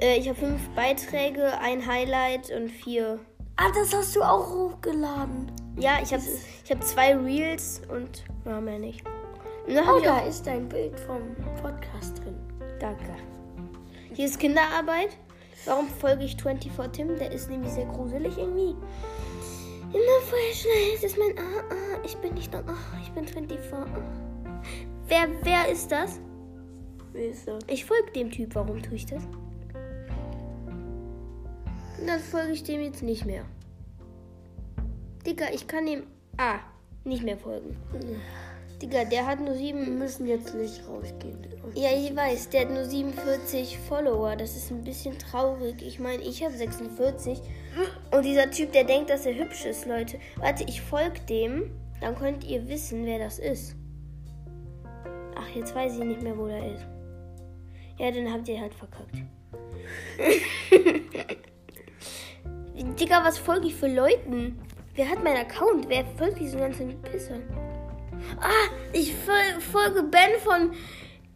Äh, 0.00 0.16
ich 0.16 0.28
habe 0.28 0.38
fünf 0.38 0.68
Beiträge, 0.70 1.52
ein 1.60 1.86
Highlight 1.86 2.50
und 2.50 2.70
vier. 2.70 3.18
Ah, 3.56 3.70
das 3.74 3.94
hast 3.94 4.16
du 4.16 4.22
auch 4.22 4.48
hochgeladen. 4.48 5.52
Ja, 5.78 5.98
ich 6.02 6.12
habe 6.12 6.22
ich 6.64 6.70
hab 6.70 6.82
zwei 6.82 7.14
Reels 7.14 7.82
und 7.92 8.24
ja, 8.46 8.60
mehr 8.60 8.78
nicht. 8.78 9.04
Oh, 9.68 10.00
da 10.02 10.20
ist 10.20 10.46
dein 10.46 10.68
Bild 10.68 10.98
vom 11.00 11.36
Podcast 11.60 12.18
drin. 12.18 12.34
Danke. 12.80 13.14
Hier 14.14 14.24
ist 14.24 14.38
Kinderarbeit. 14.38 15.18
Warum 15.66 15.88
folge 15.88 16.24
ich 16.24 16.36
24 16.40 16.92
Tim? 16.92 17.18
Der 17.18 17.30
ist 17.30 17.50
nämlich 17.50 17.70
sehr 17.70 17.84
gruselig 17.84 18.38
irgendwie. 18.38 18.74
Immer 19.92 20.20
vorher 20.28 20.54
schnell. 20.54 20.92
Das 20.94 21.04
ist 21.04 21.18
mein. 21.18 21.38
Ah, 21.38 21.62
ah, 21.68 21.98
ich 22.04 22.16
bin 22.16 22.32
nicht. 22.34 22.54
Ah, 22.54 22.62
ich 23.02 23.10
bin 23.10 23.28
24. 23.28 23.72
Ah. 23.74 23.86
Wer, 25.06 25.28
wer 25.42 25.68
ist 25.68 25.92
das? 25.92 26.20
Wie 27.12 27.24
ist 27.24 27.46
das? 27.46 27.62
Ich 27.66 27.84
folge 27.84 28.10
dem 28.12 28.30
Typ. 28.30 28.54
Warum 28.54 28.82
tue 28.82 28.94
ich 28.94 29.04
das? 29.04 29.22
Dann 32.06 32.20
folge 32.20 32.52
ich 32.52 32.62
dem 32.62 32.80
jetzt 32.82 33.02
nicht 33.02 33.26
mehr. 33.26 33.44
Digga, 35.26 35.46
ich 35.52 35.66
kann 35.66 35.86
dem. 35.86 36.04
Ah, 36.36 36.60
nicht 37.04 37.22
mehr 37.22 37.36
folgen. 37.36 37.76
Digga, 38.80 39.04
der 39.04 39.26
hat 39.26 39.40
nur 39.40 39.50
Wir 39.50 39.56
sieben. 39.58 39.98
müssen 39.98 40.26
jetzt 40.26 40.54
nicht 40.54 40.82
rausgehen. 40.88 41.46
Ja, 41.74 41.90
ich 41.94 42.16
weiß, 42.16 42.48
der 42.48 42.62
hat 42.62 42.70
nur 42.70 42.84
47 42.86 43.78
Follower. 43.78 44.34
Das 44.36 44.56
ist 44.56 44.70
ein 44.70 44.82
bisschen 44.82 45.18
traurig. 45.18 45.82
Ich 45.82 45.98
meine, 46.00 46.22
ich 46.22 46.42
habe 46.42 46.56
46. 46.56 47.40
Und 48.10 48.24
dieser 48.24 48.50
Typ, 48.50 48.72
der 48.72 48.84
denkt, 48.84 49.10
dass 49.10 49.26
er 49.26 49.34
hübsch 49.34 49.66
ist, 49.66 49.86
Leute. 49.86 50.18
Warte, 50.36 50.64
ich 50.64 50.80
folge 50.80 51.20
dem. 51.28 51.70
Dann 52.00 52.16
könnt 52.16 52.44
ihr 52.44 52.66
wissen, 52.68 53.04
wer 53.04 53.18
das 53.18 53.38
ist. 53.38 53.76
Ach, 55.36 55.48
jetzt 55.54 55.74
weiß 55.74 55.98
ich 55.98 56.04
nicht 56.04 56.22
mehr, 56.22 56.36
wo 56.38 56.46
der 56.46 56.74
ist. 56.74 56.86
Ja, 57.98 58.10
dann 58.10 58.32
habt 58.32 58.48
ihr 58.48 58.58
halt 58.58 58.74
verkackt. 58.74 59.16
Digga, 63.00 63.24
was 63.24 63.38
folge 63.38 63.68
ich 63.68 63.74
für 63.74 63.86
Leuten? 63.86 64.60
Wer 64.94 65.08
hat 65.08 65.24
meinen 65.24 65.38
Account? 65.38 65.88
Wer 65.88 66.04
folgt 66.18 66.38
diesen 66.38 66.60
ganzen 66.60 67.00
Pissern? 67.00 67.42
Ah, 68.38 68.68
ich 68.92 69.14
fol 69.14 69.58
folge 69.58 70.02
Ben 70.02 70.38
von 70.44 70.72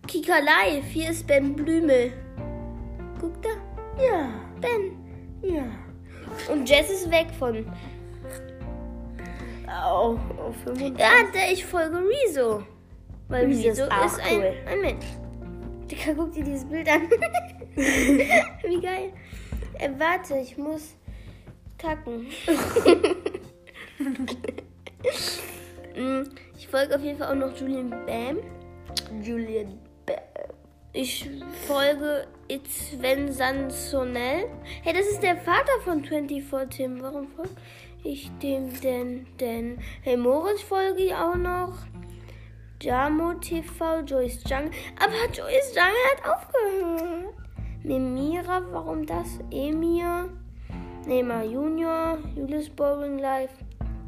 Kika 0.07 0.40
Live. 0.40 0.85
Hier 0.92 1.09
ist 1.09 1.27
Ben 1.27 1.57
Blümel. 1.57 2.12
Guck 3.18 3.42
da. 3.42 3.48
Ja, 3.98 4.29
Ben. 4.61 4.92
ja. 5.40 5.64
Und 6.53 6.68
Jess 6.68 6.90
ist 6.90 7.11
weg 7.11 7.29
von. 7.38 7.64
Auf, 9.66 10.18
auf 10.38 10.57
25. 10.64 10.98
Ja, 10.98 11.12
der, 11.33 11.50
ich 11.50 11.64
folge 11.64 11.96
Rezo. 11.96 12.62
Weil 13.29 13.50
ist 13.50 13.81
auch 13.81 14.05
ist 14.05 14.20
ein, 14.20 14.37
cool. 14.37 14.53
ein 14.66 14.81
Mensch. 14.83 15.07
Digga, 15.90 16.12
guck 16.14 16.31
dir 16.33 16.44
dieses 16.44 16.66
Bild 16.66 16.87
an. 16.90 17.09
Wie 17.74 18.81
geil. 18.83 19.14
Äh, 19.79 19.88
warte, 19.98 20.37
ich 20.37 20.59
muss 20.59 20.94
kacken. 21.85 22.27
Mm, 25.97 26.25
ich 26.59 26.66
folge 26.66 26.97
auf 26.97 27.03
jeden 27.03 27.16
Fall 27.18 27.31
auch 27.31 27.38
noch 27.38 27.57
Julian 27.57 27.90
Bam. 28.05 28.38
Julian 29.23 29.79
Bam. 30.05 30.18
Ich 30.92 31.31
folge 31.68 32.27
Sven 32.68 33.31
Sansonell. 33.31 34.47
Hey, 34.83 34.92
das 34.92 35.07
ist 35.07 35.23
der 35.23 35.37
Vater 35.37 35.81
von 35.85 36.05
24 36.05 36.77
Tim. 36.77 37.01
Warum 37.01 37.29
folge 37.29 37.53
ich 38.03 38.29
dem 38.42 38.81
denn? 38.81 39.25
Denn 39.38 39.79
hey, 40.03 40.16
Moritz 40.16 40.62
folge 40.62 41.05
ich 41.05 41.14
auch 41.14 41.37
noch. 41.37 41.79
Jamo 42.83 43.35
TV, 43.35 44.01
Joyce 44.01 44.42
Jung. 44.49 44.70
Aber 44.99 45.33
Joyce 45.33 45.77
Jung 45.77 45.85
hat 45.85 46.29
aufgehört. 46.29 47.35
Mimira, 47.85 48.62
warum 48.73 49.07
das? 49.07 49.38
Emir. 49.53 50.29
Neymar 51.07 51.45
Junior. 51.45 52.19
Julius 52.35 52.69
Boring 52.69 53.19
Live. 53.19 53.53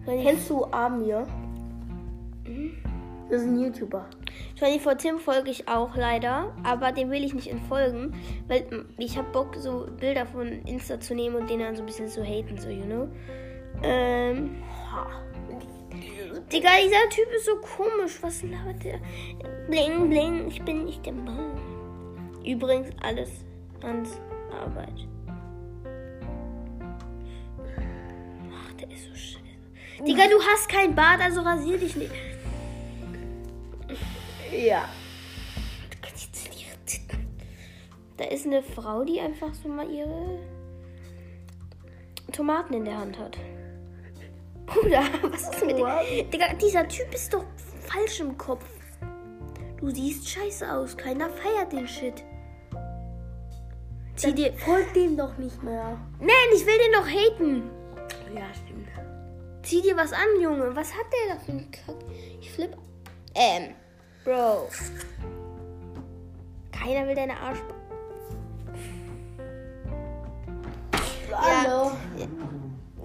Kennst 0.05 0.49
du 0.51 0.65
Amir? 0.67 1.27
Das 3.29 3.43
ist 3.43 3.49
ein 3.49 3.59
YouTuber. 3.59 4.07
24 4.57 5.11
Tim 5.11 5.19
folge 5.19 5.51
ich 5.51 5.67
auch 5.69 5.97
leider, 5.97 6.55
aber 6.63 6.93
dem 6.93 7.11
will 7.11 7.25
ich 7.25 7.35
nicht 7.35 7.49
entfolgen, 7.49 8.15
weil 8.47 8.87
ich 8.99 9.19
habe 9.19 9.29
Bock, 9.33 9.57
so 9.57 9.89
Bilder 9.99 10.27
von 10.27 10.47
Insta 10.47 11.01
zu 11.01 11.15
nehmen 11.15 11.37
und 11.37 11.51
den 11.51 11.59
dann 11.59 11.75
so 11.75 11.83
ein 11.83 11.87
bisschen 11.87 12.09
zu 12.09 12.23
haten, 12.23 12.57
so, 12.57 12.69
you 12.69 12.85
know. 12.85 13.09
Ähm. 13.83 14.63
Digga, 16.53 16.69
dieser 16.85 17.09
Typ 17.11 17.27
ist 17.37 17.47
so 17.47 17.57
komisch. 17.57 18.23
Was 18.23 18.43
labert 18.43 18.85
der? 18.85 19.01
Bling, 19.69 20.09
bling, 20.09 20.49
ich 20.49 20.63
bin 20.63 20.85
nicht 20.85 21.05
der 21.05 21.13
Mann. 21.13 21.59
Übrigens 22.45 22.91
alles 23.03 23.45
ans 23.83 24.21
Arbeit. 24.53 25.09
Der 28.81 28.91
ist 28.91 29.05
so 29.05 29.15
scheiße. 29.15 30.05
Digga, 30.07 30.25
du 30.29 30.41
hast 30.43 30.69
kein 30.69 30.95
Bart, 30.95 31.21
also 31.21 31.41
rasier 31.41 31.79
dich 31.79 31.97
nicht. 31.97 32.13
Ja. 34.53 34.89
Da 38.17 38.25
ist 38.25 38.47
eine 38.47 38.63
Frau, 38.63 39.05
die 39.05 39.21
einfach 39.21 39.53
so 39.53 39.69
mal 39.69 39.91
ihre 39.91 40.39
Tomaten 42.33 42.75
in 42.75 42.85
der 42.85 42.99
Hand 42.99 43.19
hat. 43.19 43.39
Bruder, 44.67 45.03
was 45.23 45.43
ist 45.43 45.67
mit 45.67 45.79
dem? 45.79 46.31
Digga, 46.31 46.55
dieser 46.55 46.89
Typ 46.89 47.15
ist 47.15 47.33
doch 47.33 47.45
falsch 47.81 48.21
im 48.21 48.37
Kopf. 48.37 48.65
Du 49.79 49.91
siehst 49.91 50.29
scheiße 50.29 50.73
aus. 50.73 50.97
Keiner 50.97 51.29
feiert 51.29 51.73
den 51.73 51.87
Shit. 51.87 52.25
Zieh 54.17 54.33
dir. 54.33 54.53
Folg 54.55 54.93
dem 54.95 55.17
doch 55.17 55.37
nicht 55.37 55.63
mehr. 55.63 55.99
Nein, 56.19 56.49
ich 56.55 56.65
will 56.67 56.79
den 56.79 56.93
doch 56.93 57.07
haten. 57.07 57.71
Ja, 58.35 58.47
stimmt. 58.55 58.89
Zieh 59.63 59.83
dir 59.83 59.97
was 59.97 60.13
an, 60.13 60.41
Junge. 60.41 60.75
Was 60.75 60.93
hat 60.93 61.07
der 61.13 61.35
da 61.35 61.41
für 61.41 61.53
einen 61.53 61.71
Kack? 61.71 61.97
Ich 62.41 62.51
flipp. 62.53 62.77
Ähm, 63.35 63.75
Bro. 64.25 64.69
Keiner 66.73 67.07
will 67.07 67.15
deine 67.15 67.37
Arsch. 67.39 67.59
Hallo. 71.33 71.93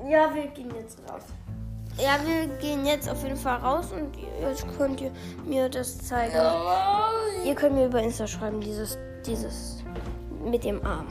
Ja, 0.09 0.33
wir 0.33 0.47
gehen 0.47 0.71
jetzt 0.75 0.99
raus. 1.09 1.23
Ja, 1.97 2.17
wir 2.25 2.47
gehen 2.57 2.85
jetzt 2.85 3.09
auf 3.09 3.23
jeden 3.23 3.35
Fall 3.35 3.57
raus 3.57 3.91
und 3.91 4.15
jetzt 4.41 4.65
könnt 4.77 5.01
ihr 5.01 5.11
mir 5.45 5.69
das 5.69 5.97
zeigen. 5.99 6.33
Ihr 7.45 7.55
könnt 7.55 7.75
mir 7.75 7.85
über 7.87 8.01
Insta 8.01 8.25
schreiben, 8.25 8.61
dieses, 8.61 8.97
dieses 9.25 9.83
mit 10.43 10.63
dem 10.63 10.83
Arm. 10.85 11.07